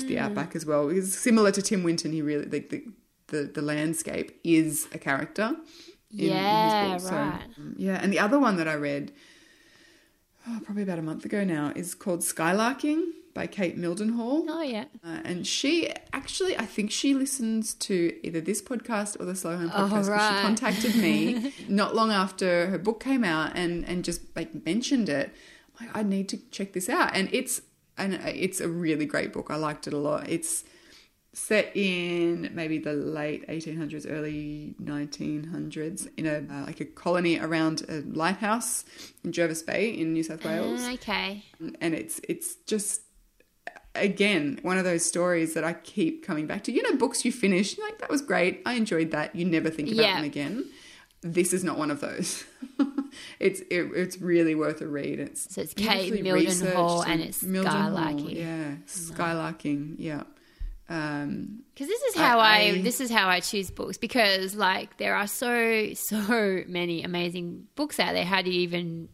to 0.00 0.04
the 0.06 0.18
outback 0.18 0.56
as 0.56 0.66
well. 0.66 0.88
Because 0.88 1.14
similar 1.16 1.52
to 1.52 1.62
Tim 1.62 1.82
Winton, 1.84 2.12
he 2.12 2.22
really 2.22 2.46
like 2.46 2.70
the 2.70 2.84
the, 3.28 3.44
the 3.44 3.62
landscape 3.62 4.38
is 4.44 4.88
a 4.92 4.98
character. 4.98 5.54
in- 6.10 6.18
in 6.18 6.24
his 6.26 6.30
Yeah, 6.30 6.98
book. 6.98 7.10
Right. 7.12 7.42
um, 7.56 7.74
yeah, 7.78 8.00
and 8.02 8.12
the 8.12 8.18
other 8.18 8.38
one 8.38 8.56
that 8.56 8.68
I 8.68 8.74
read, 8.74 9.12
oh, 10.48 10.60
probably 10.64 10.82
about 10.82 10.98
a 10.98 11.02
month 11.02 11.24
ago 11.24 11.44
now, 11.44 11.72
is 11.74 11.94
called 11.94 12.20
Skylarking 12.20 13.02
by 13.34 13.46
Kate 13.46 13.78
Mildenhall. 13.78 14.44
Oh 14.48 14.60
yeah. 14.62 14.84
Uh, 15.02 15.20
and 15.24 15.46
she 15.46 15.90
actually, 16.12 16.56
I 16.58 16.66
think 16.66 16.90
she 16.90 17.14
listens 17.14 17.72
to 17.74 18.14
either 18.22 18.40
this 18.42 18.60
podcast 18.60 19.18
or 19.18 19.24
the 19.24 19.34
Slow 19.34 19.56
Home 19.56 19.70
Oh, 19.74 19.86
right. 19.88 20.36
She 20.36 20.42
contacted 20.42 20.96
me 20.96 21.54
not 21.68 21.94
long 21.94 22.10
after 22.10 22.66
her 22.66 22.78
book 22.78 23.00
came 23.02 23.24
out 23.24 23.52
and 23.56 23.84
and 23.88 24.04
just 24.04 24.20
like 24.36 24.66
mentioned 24.66 25.08
it. 25.08 25.32
I'm 25.80 25.86
like, 25.86 25.96
I 25.96 26.02
need 26.02 26.28
to 26.30 26.36
check 26.50 26.74
this 26.74 26.90
out, 26.90 27.12
and 27.16 27.30
it's 27.32 27.62
and 28.02 28.14
it's 28.26 28.60
a 28.60 28.68
really 28.68 29.06
great 29.06 29.32
book. 29.32 29.46
I 29.50 29.56
liked 29.56 29.86
it 29.86 29.92
a 29.92 29.98
lot. 29.98 30.28
It's 30.28 30.64
set 31.34 31.74
in 31.74 32.50
maybe 32.52 32.76
the 32.78 32.92
late 32.92 33.46
1800s, 33.48 34.04
early 34.10 34.74
1900s 34.82 36.08
in 36.18 36.26
a 36.26 36.36
uh, 36.54 36.66
like 36.66 36.80
a 36.80 36.84
colony 36.84 37.38
around 37.38 37.82
a 37.88 38.02
lighthouse 38.22 38.84
in 39.24 39.32
Jervis 39.32 39.62
Bay 39.62 39.88
in 39.90 40.12
New 40.12 40.22
South 40.22 40.44
Wales 40.44 40.82
Uh, 40.82 40.92
okay. 40.92 41.42
and 41.80 41.94
it's 41.94 42.20
it's 42.28 42.56
just 42.66 43.00
again 43.94 44.58
one 44.62 44.78
of 44.78 44.84
those 44.84 45.04
stories 45.04 45.54
that 45.54 45.64
I 45.64 45.72
keep 45.74 46.24
coming 46.26 46.46
back 46.46 46.64
to. 46.64 46.72
You 46.72 46.82
know, 46.82 46.96
books 46.98 47.24
you 47.24 47.32
finish, 47.32 47.78
like 47.78 47.98
that 47.98 48.10
was 48.10 48.20
great, 48.22 48.62
I 48.66 48.74
enjoyed 48.74 49.10
that. 49.12 49.34
You 49.34 49.44
never 49.46 49.70
think 49.70 49.88
about 49.90 50.02
Yeah. 50.02 50.14
them 50.16 50.24
again. 50.24 50.64
This 51.22 51.52
is 51.52 51.62
not 51.64 51.78
one 51.78 51.90
of 51.90 52.00
those. 52.00 52.44
it's 53.40 53.60
it, 53.60 53.90
it's 53.94 54.18
really 54.20 54.54
worth 54.54 54.80
a 54.80 54.86
read. 54.88 55.18
It's 55.20 55.54
So 55.54 55.60
it's 55.62 55.74
Kate 55.74 56.12
Mildenhall 56.12 56.34
researched 56.34 57.08
and 57.08 57.20
it's 57.22 57.42
Skylarking. 57.42 58.36
Yeah, 58.36 58.74
skylarking. 58.86 59.94
Yeah, 59.98 60.22
Um, 60.88 61.60
Because 61.74 61.88
this 61.88 62.02
is 62.02 62.14
how 62.16 62.38
I, 62.38 62.56
I- 62.58 62.82
this 62.82 63.00
is 63.00 63.10
how 63.10 63.28
I 63.28 63.40
choose 63.40 63.70
books 63.70 63.96
because 63.98 64.54
like 64.54 64.96
there 64.98 65.14
are 65.16 65.26
so 65.26 65.94
so 65.94 66.62
many 66.66 67.02
amazing 67.02 67.66
books 67.74 67.98
out 68.00 68.12
there. 68.14 68.24
How 68.24 68.42
do 68.42 68.50
you 68.50 68.60
even 68.62 69.08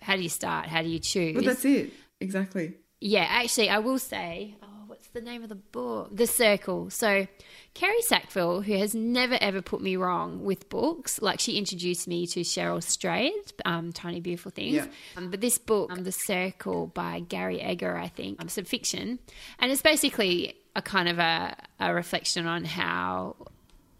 how 0.00 0.16
do 0.16 0.22
you 0.22 0.28
start? 0.28 0.66
How 0.66 0.82
do 0.82 0.88
you 0.88 0.98
choose? 0.98 1.34
but 1.34 1.44
that's 1.44 1.64
it. 1.64 1.92
Exactly. 2.20 2.74
yeah, 3.00 3.26
actually, 3.28 3.68
I 3.70 3.78
will 3.78 3.98
say. 3.98 4.54
Oh, 4.62 4.66
the 5.14 5.20
name 5.20 5.42
of 5.42 5.48
the 5.48 5.54
book? 5.54 6.10
The 6.12 6.26
Circle. 6.26 6.90
So, 6.90 7.26
Kerri 7.74 8.00
Sackville, 8.02 8.62
who 8.62 8.76
has 8.76 8.94
never 8.94 9.38
ever 9.40 9.62
put 9.62 9.80
me 9.80 9.96
wrong 9.96 10.44
with 10.44 10.68
books, 10.68 11.22
like 11.22 11.40
she 11.40 11.56
introduced 11.56 12.06
me 12.06 12.26
to 12.26 12.40
Cheryl 12.40 12.82
Strayed, 12.82 13.32
um, 13.64 13.92
Tiny 13.92 14.20
Beautiful 14.20 14.50
Things. 14.50 14.74
Yeah. 14.74 14.86
Um, 15.16 15.30
but 15.30 15.40
this 15.40 15.56
book, 15.56 15.90
um, 15.92 16.04
The 16.04 16.12
Circle 16.12 16.88
by 16.88 17.20
Gary 17.20 17.60
Egger, 17.60 17.96
I 17.96 18.08
think, 18.08 18.42
um, 18.42 18.48
some 18.48 18.64
fiction, 18.64 19.20
and 19.58 19.72
it's 19.72 19.82
basically 19.82 20.56
a 20.76 20.82
kind 20.82 21.08
of 21.08 21.18
a, 21.20 21.56
a 21.78 21.94
reflection 21.94 22.46
on 22.46 22.64
how 22.64 23.36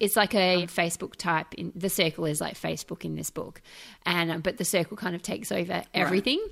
it's 0.05 0.17
like 0.17 0.35
a 0.35 0.67
Facebook 0.67 1.17
type. 1.17 1.55
In 1.55 1.73
the 1.75 1.89
circle 1.89 2.27
is 2.27 2.41
like 2.41 2.55
Facebook 2.55 3.05
in 3.05 3.17
this 3.17 3.31
book, 3.31 3.61
and 4.05 4.31
um, 4.31 4.41
but 4.41 4.59
the 4.59 4.65
circle 4.65 4.97
kind 4.97 5.15
of 5.15 5.23
takes 5.23 5.51
over 5.51 5.83
everything. 5.95 6.45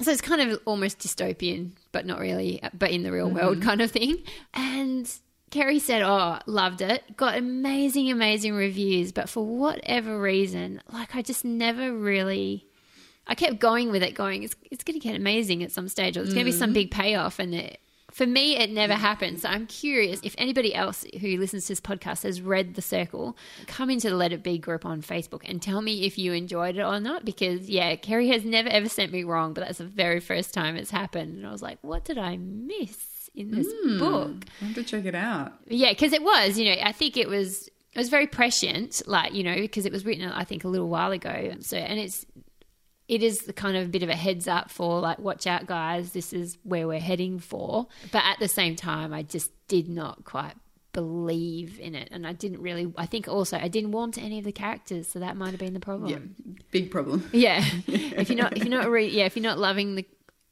So 0.00 0.12
it's 0.12 0.20
kind 0.20 0.40
of 0.40 0.60
almost 0.64 1.00
dystopian, 1.00 1.72
but 1.90 2.06
not 2.06 2.20
really, 2.20 2.60
but 2.72 2.90
in 2.90 3.02
the 3.02 3.10
real 3.10 3.30
world 3.30 3.62
kind 3.62 3.80
of 3.80 3.90
thing. 3.90 4.18
And 4.54 5.12
Kerri 5.50 5.80
said, 5.80 6.02
"Oh, 6.02 6.38
loved 6.46 6.82
it. 6.82 7.16
Got 7.16 7.36
amazing, 7.36 8.10
amazing 8.10 8.54
reviews, 8.54 9.12
but 9.12 9.28
for 9.28 9.44
whatever 9.44 10.20
reason, 10.20 10.82
like 10.92 11.16
I 11.16 11.22
just 11.22 11.44
never 11.44 11.92
really." 11.92 12.64
I 13.30 13.34
kept 13.34 13.58
going 13.58 13.90
with 13.90 14.02
it, 14.02 14.14
going, 14.14 14.42
it's, 14.42 14.56
it's 14.70 14.82
going 14.82 14.98
to 14.98 15.06
get 15.06 15.14
amazing 15.14 15.62
at 15.62 15.70
some 15.70 15.86
stage, 15.88 16.16
or 16.16 16.22
it's 16.22 16.32
going 16.32 16.46
to 16.46 16.50
be 16.50 16.56
some 16.56 16.72
big 16.72 16.90
payoff. 16.90 17.38
And 17.38 17.54
it, 17.54 17.78
for 18.18 18.26
me, 18.26 18.56
it 18.56 18.70
never 18.70 18.94
mm. 18.94 18.98
happened. 18.98 19.40
So 19.40 19.48
I'm 19.48 19.68
curious 19.68 20.18
if 20.24 20.34
anybody 20.36 20.74
else 20.74 21.06
who 21.20 21.36
listens 21.36 21.66
to 21.66 21.68
this 21.68 21.80
podcast 21.80 22.24
has 22.24 22.42
read 22.42 22.74
The 22.74 22.82
Circle, 22.82 23.36
come 23.68 23.90
into 23.90 24.10
the 24.10 24.16
Let 24.16 24.32
It 24.32 24.42
Be 24.42 24.58
group 24.58 24.84
on 24.84 25.02
Facebook 25.02 25.48
and 25.48 25.62
tell 25.62 25.80
me 25.80 26.04
if 26.04 26.18
you 26.18 26.32
enjoyed 26.32 26.76
it 26.76 26.82
or 26.82 26.98
not. 26.98 27.24
Because, 27.24 27.70
yeah, 27.70 27.94
Kerri 27.94 28.28
has 28.32 28.44
never 28.44 28.68
ever 28.68 28.88
sent 28.88 29.12
me 29.12 29.22
wrong, 29.22 29.54
but 29.54 29.64
that's 29.64 29.78
the 29.78 29.84
very 29.84 30.18
first 30.18 30.52
time 30.52 30.74
it's 30.74 30.90
happened. 30.90 31.36
And 31.36 31.46
I 31.46 31.52
was 31.52 31.62
like, 31.62 31.78
what 31.82 32.04
did 32.04 32.18
I 32.18 32.36
miss 32.38 33.30
in 33.36 33.52
this 33.52 33.68
hmm. 33.84 34.00
book? 34.00 34.46
I 34.62 34.64
have 34.64 34.74
to 34.74 34.82
check 34.82 35.04
it 35.04 35.14
out. 35.14 35.52
Yeah, 35.68 35.92
because 35.92 36.12
it 36.12 36.24
was, 36.24 36.58
you 36.58 36.64
know, 36.64 36.80
I 36.82 36.90
think 36.90 37.16
it 37.16 37.28
was 37.28 37.68
it 37.68 37.98
was 37.98 38.08
very 38.08 38.26
prescient, 38.26 39.00
like 39.06 39.32
you 39.32 39.44
know, 39.44 39.54
because 39.54 39.86
it 39.86 39.92
was 39.92 40.04
written, 40.04 40.28
I 40.28 40.42
think, 40.42 40.64
a 40.64 40.68
little 40.68 40.88
while 40.88 41.12
ago. 41.12 41.54
So, 41.60 41.76
and 41.76 42.00
it's 42.00 42.26
it 43.08 43.22
is 43.22 43.40
the 43.40 43.52
kind 43.54 43.76
of 43.76 43.86
a 43.86 43.88
bit 43.88 44.02
of 44.02 44.08
a 44.10 44.14
heads 44.14 44.46
up 44.46 44.70
for 44.70 45.00
like, 45.00 45.18
watch 45.18 45.46
out, 45.46 45.66
guys, 45.66 46.12
this 46.12 46.32
is 46.32 46.58
where 46.62 46.86
we're 46.86 47.00
heading 47.00 47.38
for. 47.38 47.86
But 48.12 48.22
at 48.24 48.38
the 48.38 48.48
same 48.48 48.76
time, 48.76 49.12
I 49.14 49.22
just 49.22 49.50
did 49.66 49.88
not 49.88 50.24
quite 50.24 50.54
believe 50.92 51.78
in 51.80 51.94
it, 51.94 52.08
and 52.10 52.26
I 52.26 52.32
didn't 52.32 52.60
really. 52.60 52.92
I 52.96 53.06
think 53.06 53.28
also 53.28 53.56
I 53.56 53.68
didn't 53.68 53.92
warm 53.92 54.12
to 54.12 54.20
any 54.20 54.38
of 54.38 54.44
the 54.44 54.52
characters, 54.52 55.08
so 55.08 55.18
that 55.20 55.36
might 55.36 55.50
have 55.50 55.60
been 55.60 55.74
the 55.74 55.80
problem. 55.80 56.10
Yeah, 56.10 56.54
big 56.70 56.90
problem. 56.90 57.28
Yeah, 57.32 57.64
if 57.86 58.28
you're 58.30 58.38
not, 58.38 58.56
if 58.56 58.64
you're 58.64 58.70
not, 58.76 58.90
re- 58.90 59.08
yeah, 59.08 59.24
if 59.24 59.36
you're 59.36 59.42
not 59.42 59.58
loving 59.58 59.94
the 59.94 60.04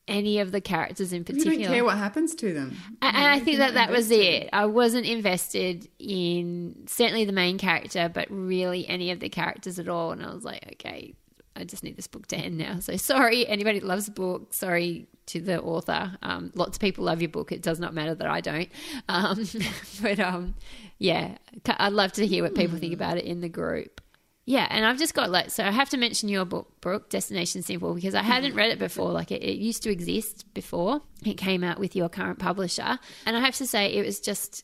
any 0.08 0.38
of 0.38 0.52
the 0.52 0.60
characters 0.60 1.12
in 1.12 1.18
You 1.20 1.24
particular, 1.24 1.56
don't 1.58 1.66
care 1.74 1.84
what 1.84 1.96
happens 1.98 2.34
to 2.36 2.52
them. 2.54 2.76
and, 3.02 3.16
and 3.16 3.26
I 3.26 3.40
think 3.40 3.58
that 3.58 3.74
that 3.74 3.90
was 3.90 4.10
it. 4.12 4.48
I 4.52 4.66
wasn't 4.66 5.04
invested 5.06 5.88
in 5.98 6.84
certainly 6.86 7.24
the 7.24 7.32
main 7.32 7.58
character, 7.58 8.08
but 8.12 8.28
really 8.30 8.86
any 8.86 9.10
of 9.10 9.18
the 9.18 9.28
characters 9.28 9.80
at 9.80 9.88
all. 9.88 10.12
And 10.12 10.22
I 10.22 10.32
was 10.32 10.44
like, 10.44 10.64
okay, 10.74 11.14
I 11.56 11.64
just 11.64 11.82
need 11.82 11.96
this 11.96 12.06
book 12.06 12.26
to 12.28 12.36
end 12.36 12.58
now. 12.58 12.80
So 12.80 12.96
sorry, 12.96 13.46
anybody 13.46 13.80
that 13.80 13.86
loves 13.86 14.06
the 14.06 14.12
book. 14.12 14.52
Sorry 14.52 15.08
to 15.26 15.40
the 15.40 15.60
author. 15.60 16.16
Um, 16.22 16.52
lots 16.54 16.76
of 16.76 16.80
people 16.80 17.04
love 17.04 17.20
your 17.20 17.28
book. 17.28 17.52
It 17.52 17.62
does 17.62 17.80
not 17.80 17.94
matter 17.94 18.14
that 18.14 18.28
I 18.28 18.40
don't. 18.40 18.68
Um, 19.08 19.46
but 20.02 20.20
um, 20.20 20.54
yeah, 20.98 21.36
I'd 21.66 21.92
love 21.92 22.12
to 22.12 22.26
hear 22.26 22.42
what 22.42 22.54
people 22.54 22.78
think 22.78 22.94
about 22.94 23.18
it 23.18 23.24
in 23.24 23.40
the 23.40 23.48
group. 23.48 24.00
Yeah, 24.48 24.68
and 24.70 24.86
I've 24.86 24.98
just 24.98 25.14
got 25.14 25.30
like 25.30 25.50
so 25.50 25.64
I 25.64 25.72
have 25.72 25.90
to 25.90 25.96
mention 25.96 26.28
your 26.28 26.44
book, 26.44 26.80
Brooke, 26.80 27.10
Destination 27.10 27.62
Simple, 27.62 27.94
because 27.94 28.14
I 28.14 28.22
hadn't 28.22 28.54
read 28.54 28.70
it 28.70 28.78
before. 28.78 29.10
Like 29.10 29.32
it, 29.32 29.42
it 29.42 29.56
used 29.56 29.82
to 29.82 29.90
exist 29.90 30.44
before 30.54 31.02
it 31.24 31.34
came 31.34 31.64
out 31.64 31.80
with 31.80 31.96
your 31.96 32.08
current 32.08 32.38
publisher, 32.38 33.00
and 33.26 33.36
I 33.36 33.40
have 33.40 33.56
to 33.56 33.66
say 33.66 33.94
it 33.94 34.06
was 34.06 34.20
just 34.20 34.62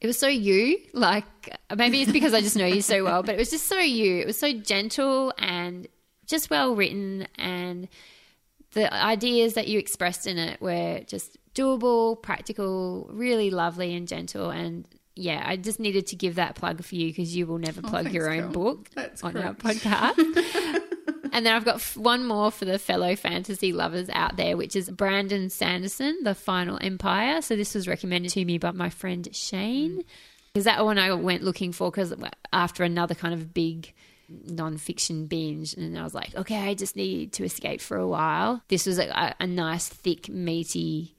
it 0.00 0.08
was 0.08 0.18
so 0.18 0.26
you. 0.26 0.78
Like 0.92 1.24
maybe 1.76 2.02
it's 2.02 2.10
because 2.10 2.34
I 2.34 2.40
just 2.40 2.56
know 2.56 2.66
you 2.66 2.82
so 2.82 3.04
well, 3.04 3.22
but 3.22 3.36
it 3.36 3.38
was 3.38 3.50
just 3.50 3.66
so 3.66 3.78
you. 3.78 4.16
It 4.16 4.26
was 4.26 4.36
so 4.36 4.52
gentle 4.52 5.32
and 5.38 5.86
just 6.26 6.50
well 6.50 6.74
written, 6.74 7.26
and 7.36 7.88
the 8.72 8.92
ideas 8.92 9.54
that 9.54 9.68
you 9.68 9.78
expressed 9.78 10.26
in 10.26 10.38
it 10.38 10.60
were 10.60 11.00
just 11.06 11.36
doable, 11.54 12.20
practical, 12.20 13.08
really 13.12 13.50
lovely 13.50 13.94
and 13.94 14.08
gentle, 14.08 14.50
and 14.50 14.86
yeah, 15.14 15.42
I 15.44 15.56
just 15.56 15.78
needed 15.78 16.06
to 16.08 16.16
give 16.16 16.36
that 16.36 16.54
plug 16.54 16.82
for 16.82 16.94
you 16.94 17.08
because 17.08 17.36
you 17.36 17.46
will 17.46 17.58
never 17.58 17.80
oh, 17.84 17.88
plug 17.88 18.04
thanks, 18.04 18.14
your 18.14 18.30
own 18.30 18.40
girl. 18.40 18.50
book 18.52 18.88
That's 18.94 19.22
on 19.22 19.36
our 19.36 19.54
podcast. 19.54 20.16
and 21.32 21.44
then 21.44 21.54
I've 21.54 21.64
got 21.64 21.76
f- 21.76 21.96
one 21.96 22.26
more 22.26 22.50
for 22.50 22.64
the 22.64 22.78
fellow 22.78 23.14
fantasy 23.14 23.72
lovers 23.72 24.08
out 24.10 24.36
there, 24.36 24.56
which 24.56 24.74
is 24.74 24.90
Brandon 24.90 25.50
Sanderson, 25.50 26.18
The 26.22 26.34
Final 26.34 26.78
Empire. 26.80 27.42
So 27.42 27.56
this 27.56 27.74
was 27.74 27.86
recommended 27.86 28.30
to 28.32 28.44
me 28.44 28.56
by 28.56 28.70
my 28.70 28.88
friend 28.88 29.28
Shane. 29.32 29.98
Mm. 29.98 30.04
Because 30.52 30.64
that 30.64 30.84
one 30.84 30.98
I 30.98 31.12
went 31.14 31.42
looking 31.42 31.72
for 31.72 31.90
because 31.90 32.14
after 32.52 32.84
another 32.84 33.14
kind 33.14 33.32
of 33.32 33.54
big 33.54 33.92
non-fiction 34.44 35.26
binge 35.26 35.74
and 35.74 35.98
I 35.98 36.02
was 36.02 36.14
like 36.14 36.34
okay 36.34 36.68
I 36.68 36.74
just 36.74 36.96
need 36.96 37.32
to 37.34 37.44
escape 37.44 37.80
for 37.80 37.96
a 37.96 38.06
while 38.06 38.62
this 38.68 38.86
was 38.86 38.98
a, 38.98 39.34
a 39.38 39.46
nice 39.46 39.88
thick 39.88 40.28
meaty 40.28 41.14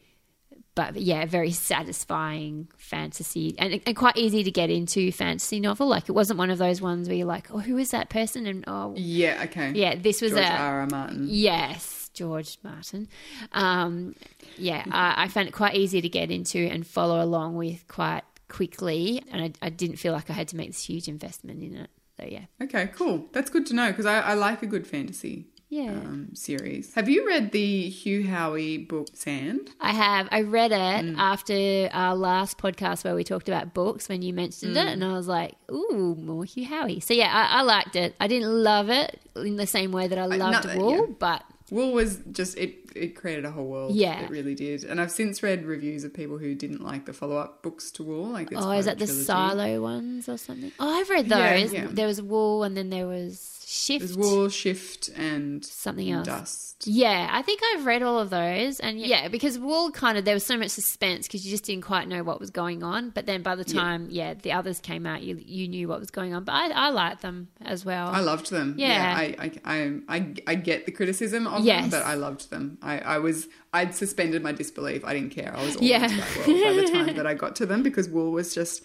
but 0.75 0.95
yeah, 0.95 1.25
very 1.25 1.51
satisfying 1.51 2.67
fantasy 2.77 3.55
and, 3.59 3.79
and 3.85 3.95
quite 3.95 4.17
easy 4.17 4.43
to 4.43 4.51
get 4.51 4.69
into 4.69 5.11
fantasy 5.11 5.59
novel. 5.59 5.87
Like 5.87 6.09
it 6.09 6.13
wasn't 6.13 6.39
one 6.39 6.49
of 6.49 6.57
those 6.57 6.81
ones 6.81 7.07
where 7.07 7.15
you're 7.15 7.27
like, 7.27 7.51
oh, 7.51 7.59
who 7.59 7.77
is 7.77 7.91
that 7.91 8.09
person? 8.09 8.47
And 8.47 8.63
oh, 8.67 8.93
Yeah, 8.95 9.41
okay. 9.45 9.71
yeah, 9.73 9.95
this 9.95 10.21
was 10.21 10.31
George 10.31 10.43
a 10.43 10.51
R. 10.51 10.79
R. 10.81 10.87
Martin. 10.87 11.25
yes, 11.29 12.09
George 12.13 12.57
Martin. 12.63 13.07
Um, 13.51 14.15
yeah, 14.57 14.83
I, 14.89 15.25
I 15.25 15.27
found 15.27 15.47
it 15.47 15.51
quite 15.51 15.75
easy 15.75 16.01
to 16.01 16.09
get 16.09 16.31
into 16.31 16.59
and 16.59 16.85
follow 16.85 17.23
along 17.23 17.55
with 17.55 17.87
quite 17.87 18.23
quickly, 18.47 19.23
and 19.31 19.43
I, 19.43 19.67
I 19.67 19.69
didn't 19.69 19.97
feel 19.97 20.13
like 20.13 20.29
I 20.29 20.33
had 20.33 20.47
to 20.49 20.55
make 20.55 20.69
this 20.69 20.83
huge 20.83 21.07
investment 21.07 21.61
in 21.61 21.75
it. 21.75 21.89
So 22.19 22.25
yeah, 22.27 22.45
Okay, 22.61 22.87
cool. 22.95 23.27
That's 23.33 23.49
good 23.49 23.65
to 23.67 23.73
know 23.73 23.89
because 23.91 24.05
I, 24.05 24.19
I 24.19 24.33
like 24.35 24.61
a 24.61 24.67
good 24.67 24.85
fantasy 24.85 25.47
yeah. 25.69 25.89
um, 25.89 26.29
series. 26.35 26.93
Have 26.93 27.09
you 27.09 27.25
read 27.25 27.51
the 27.51 27.89
Hugh 27.89 28.23
Howey 28.25 28.87
book 28.87 29.07
Sand? 29.13 29.71
I 29.81 29.91
have. 29.93 30.27
I 30.31 30.41
read 30.41 30.71
it 30.71 30.75
Mm. 31.05 31.15
after 31.17 31.89
our 31.91 32.15
last 32.15 32.59
podcast 32.59 33.03
where 33.03 33.15
we 33.15 33.23
talked 33.23 33.49
about 33.49 33.73
books 33.73 34.07
when 34.09 34.21
you 34.21 34.31
mentioned 34.33 34.75
Mm. 34.75 34.85
it, 34.85 34.93
and 34.93 35.03
I 35.03 35.13
was 35.13 35.27
like, 35.27 35.55
"Ooh, 35.71 36.15
more 36.19 36.45
Hugh 36.45 36.67
Howey." 36.67 37.01
So 37.01 37.15
yeah, 37.15 37.31
I, 37.33 37.59
I 37.59 37.61
liked 37.63 37.95
it. 37.95 38.15
I 38.19 38.27
didn't 38.27 38.49
love 38.63 38.89
it 38.89 39.19
in 39.35 39.55
the 39.55 39.65
same 39.67 39.91
way 39.91 40.07
that 40.07 40.19
I 40.19 40.25
loved 40.27 40.75
Wool, 40.77 40.91
yeah. 41.07 41.13
but 41.17 41.43
Wool 41.73 41.91
was 41.93 42.19
just 42.31 42.57
it. 42.57 42.75
It 42.95 43.15
created 43.15 43.43
a 43.45 43.51
whole 43.51 43.65
world. 43.65 43.95
Yeah. 43.95 44.21
it 44.21 44.29
really 44.29 44.53
did. 44.55 44.83
And 44.83 45.01
I've 45.01 45.11
since 45.11 45.41
read 45.41 45.65
reviews 45.65 46.03
of 46.03 46.13
people 46.13 46.37
who 46.37 46.53
didn't 46.53 46.83
like 46.83 47.05
the 47.05 47.13
follow 47.13 47.37
up 47.37 47.63
books 47.63 47.89
to 47.91 48.03
Wool. 48.03 48.25
Like, 48.27 48.51
it's 48.51 48.61
oh, 48.61 48.71
is 48.71 48.85
that 48.85 48.99
the 48.99 49.05
trilogy. 49.07 49.25
silo 49.25 49.81
ones 49.81 50.29
or 50.29 50.37
something? 50.37 50.71
Oh, 50.79 50.89
I've 50.99 51.09
read 51.09 51.27
Yeah, 51.27 51.59
those. 51.59 51.73
yeah. 51.73 51.87
There 51.89 52.07
was 52.07 52.21
Wool, 52.21 52.63
and 52.63 52.77
then 52.77 52.89
there 52.91 53.07
was 53.07 53.62
Shift. 53.73 54.05
There's 54.05 54.15
Wool, 54.17 54.49
Shift, 54.49 55.09
and 55.15 55.65
Something 55.65 56.11
else. 56.11 56.27
Dust. 56.27 56.83
Yeah, 56.85 57.29
I 57.31 57.41
think 57.41 57.61
I've 57.73 57.85
read 57.87 58.03
all 58.03 58.19
of 58.19 58.29
those, 58.29 58.79
and 58.79 58.99
yeah, 58.99 59.29
because 59.29 59.57
Wool 59.57 59.89
kind 59.89 60.15
of 60.17 60.25
there 60.25 60.35
was 60.35 60.45
so 60.45 60.57
much 60.57 60.69
suspense 60.69 61.27
because 61.27 61.43
you 61.43 61.49
just 61.49 61.63
didn't 61.63 61.83
quite 61.83 62.07
know 62.07 62.23
what 62.23 62.39
was 62.39 62.51
going 62.51 62.83
on. 62.83 63.09
But 63.09 63.25
then 63.25 63.41
by 63.41 63.55
the 63.55 63.63
time 63.63 64.09
yeah, 64.11 64.35
the 64.35 64.51
others 64.51 64.79
came 64.79 65.05
out, 65.07 65.23
you 65.23 65.41
you 65.43 65.67
knew 65.67 65.87
what 65.87 65.99
was 65.99 66.11
going 66.11 66.33
on. 66.35 66.43
But 66.43 66.51
I, 66.53 66.69
I 66.69 66.89
liked 66.89 67.21
them 67.23 67.47
as 67.61 67.83
well. 67.83 68.09
I 68.09 68.19
loved 68.19 68.51
them. 68.51 68.75
Yeah. 68.77 69.15
I, 69.17 69.35
I, 69.39 69.51
I, 69.65 69.99
I, 70.07 70.33
I 70.45 70.55
get 70.55 70.85
the 70.85 70.91
criticism 70.91 71.47
of 71.47 71.63
Yes. 71.65 71.81
them, 71.81 71.89
but 71.89 72.05
I 72.05 72.13
loved 72.13 72.51
them. 72.51 72.77
I, 72.81 72.99
I 72.99 73.17
was, 73.17 73.47
I'd 73.73 73.95
suspended 73.95 74.43
my 74.43 74.51
disbelief. 74.51 75.03
I 75.03 75.13
didn't 75.13 75.31
care. 75.31 75.51
I 75.57 75.63
was 75.65 75.77
all 75.77 75.83
Yeah. 75.83 76.03
into 76.03 76.17
that 76.17 76.37
world 76.47 76.63
by 76.63 76.73
the 76.73 76.87
time 76.91 77.15
that 77.17 77.25
I 77.27 77.33
got 77.33 77.55
to 77.55 77.65
them 77.65 77.81
because 77.81 78.07
Wool 78.09 78.31
was 78.31 78.53
just 78.53 78.83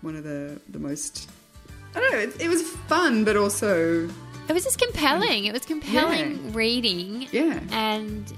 one 0.00 0.16
of 0.16 0.24
the, 0.24 0.60
the 0.68 0.78
most, 0.78 1.28
I 1.94 2.00
don't 2.00 2.12
know, 2.12 2.18
it, 2.18 2.40
it 2.40 2.48
was 2.48 2.62
fun, 2.62 3.24
but 3.24 3.36
also, 3.36 4.08
it 4.48 4.52
was 4.52 4.64
just 4.64 4.78
compelling. 4.78 5.44
It 5.46 5.52
was 5.52 5.64
compelling 5.64 6.52
reading, 6.52 7.28
yeah, 7.32 7.60
and 7.70 8.32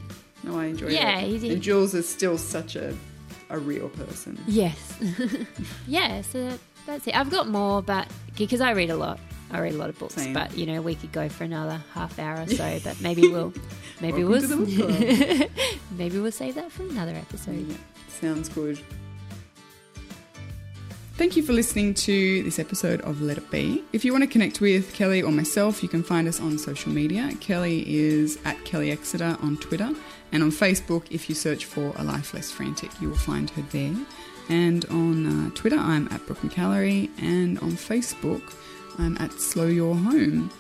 no, 0.45 0.59
I 0.59 0.67
enjoyed 0.67 0.93
Yeah, 0.93 1.19
it. 1.21 1.29
he 1.29 1.39
did. 1.39 1.53
And 1.53 1.63
Jules 1.63 1.95
is 1.95 2.09
still 2.09 2.39
such 2.39 2.77
a, 2.77 2.95
a 3.51 3.59
real 3.59 3.89
person. 3.91 4.39
yes, 4.47 4.99
yeah. 5.87 6.21
So 6.23 6.49
that, 6.49 6.59
that's 6.87 7.07
it. 7.07 7.17
I've 7.17 7.31
got 7.31 7.49
more, 7.49 7.83
but 7.83 8.09
because 8.37 8.61
I 8.61 8.71
read 8.73 8.91
a 8.91 8.97
lot. 8.97 9.19
I 9.53 9.61
read 9.61 9.75
a 9.75 9.79
lot 9.79 9.89
of 9.91 9.99
books, 9.99 10.15
Same. 10.15 10.33
but 10.35 10.57
you 10.59 10.67
know 10.67 10.83
we 10.83 10.97
could 10.97 11.13
go 11.13 11.29
for 11.29 11.45
another 11.45 11.81
half 11.95 12.19
hour 12.19 12.43
or 12.43 12.47
so. 12.49 12.79
But 12.85 13.01
maybe 13.01 13.29
we'll, 13.29 13.53
maybe 14.01 14.25
Welcome 14.25 14.67
we'll, 14.67 14.67
to 14.67 14.77
the 14.77 15.37
book 15.39 15.39
club. 15.39 15.51
maybe 15.97 16.19
we'll 16.19 16.33
save 16.33 16.57
that 16.57 16.73
for 16.73 16.83
another 16.83 17.13
episode. 17.15 17.67
Yeah, 17.69 17.77
sounds 18.09 18.49
good. 18.49 18.81
Thank 21.17 21.35
you 21.35 21.43
for 21.43 21.55
listening 21.55 21.95
to 21.95 22.43
this 22.43 22.59
episode 22.59 23.01
of 23.01 23.23
Let 23.23 23.39
It 23.39 23.51
Be. 23.51 23.83
If 23.95 24.05
you 24.05 24.13
want 24.13 24.25
to 24.25 24.29
connect 24.29 24.61
with 24.61 24.93
Kelly 24.93 25.23
or 25.23 25.33
myself, 25.33 25.83
you 25.83 25.89
can 25.89 26.03
find 26.03 26.29
us 26.29 26.43
on 26.43 26.59
social 26.59 26.93
media. 26.93 27.33
Kelly 27.41 27.85
is 27.89 28.39
at 28.45 28.63
Kelly 28.67 28.91
Exeter 28.91 29.39
on 29.41 29.57
Twitter, 29.57 29.91
and 30.33 30.43
on 30.43 30.51
Facebook, 30.51 31.05
if 31.11 31.31
you 31.31 31.35
search 31.35 31.65
for 31.65 31.95
A 31.97 32.05
Life 32.05 32.35
Less 32.35 32.51
Frantic, 32.51 32.91
you 33.01 33.09
will 33.09 33.17
find 33.17 33.49
her 33.49 33.63
there. 33.71 33.95
And 34.51 34.85
on 34.91 35.47
uh, 35.47 35.51
Twitter, 35.55 35.79
I'm 35.79 36.07
at 36.09 36.25
Brooke 36.27 36.43
McAlary. 36.43 37.09
And 37.19 37.59
on 37.61 37.73
Facebook, 37.73 38.55
I'm 38.99 39.17
at 39.17 39.33
Slow 39.33 39.69
Your 39.69 39.95
Home. 39.95 40.51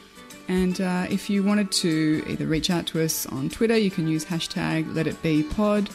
And 0.49 0.81
uh, 0.81 1.07
if 1.11 1.29
you 1.29 1.43
wanted 1.43 1.71
to 1.73 2.25
either 2.27 2.47
reach 2.47 2.71
out 2.71 2.87
to 2.89 3.03
us 3.05 3.27
on 3.27 3.51
Twitter, 3.51 3.77
you 3.77 3.91
can 3.91 4.09
use 4.09 4.25
hashtag 4.25 4.95
Let 4.95 5.07
It 5.07 5.21
Be 5.23 5.43
Pod 5.43 5.91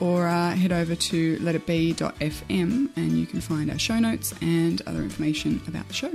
or 0.00 0.26
uh, 0.26 0.50
head 0.50 0.72
over 0.72 0.94
to 0.94 1.36
letitbe.fm 1.38 2.90
and 2.96 3.12
you 3.12 3.26
can 3.26 3.40
find 3.40 3.70
our 3.70 3.78
show 3.78 3.98
notes 3.98 4.34
and 4.40 4.82
other 4.86 5.00
information 5.00 5.60
about 5.66 5.86
the 5.88 5.94
show. 5.94 6.12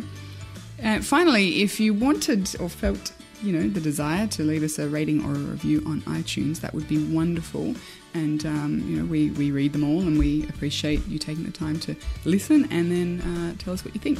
Uh, 0.84 1.00
finally, 1.02 1.62
if 1.62 1.80
you 1.80 1.94
wanted 1.94 2.50
or 2.60 2.70
felt 2.70 3.14
you 3.44 3.52
know 3.52 3.68
the 3.68 3.82
desire 3.82 4.28
to 4.28 4.44
leave 4.44 4.64
us 4.64 4.78
a 4.78 4.88
rating 4.88 5.26
or 5.26 5.32
a 5.32 5.40
review 5.40 5.82
on 5.86 6.02
iTunes, 6.02 6.60
that 6.62 6.74
would 6.74 6.88
be 6.88 7.04
wonderful. 7.12 7.76
And 8.14 8.46
um, 8.46 8.84
you 8.88 8.98
know 8.98 9.06
we, 9.06 9.32
we 9.32 9.52
read 9.52 9.74
them 9.74 9.84
all 9.84 10.02
and 10.02 10.20
we 10.20 10.44
appreciate 10.50 11.06
you 11.08 11.18
taking 11.18 11.44
the 11.44 11.52
time 11.52 11.80
to 11.82 11.96
listen 12.26 12.68
and 12.72 12.92
then 12.92 13.22
uh, 13.22 13.56
tell 13.58 13.74
us 13.74 13.86
what 13.86 13.94
you 13.94 14.02
think. 14.02 14.20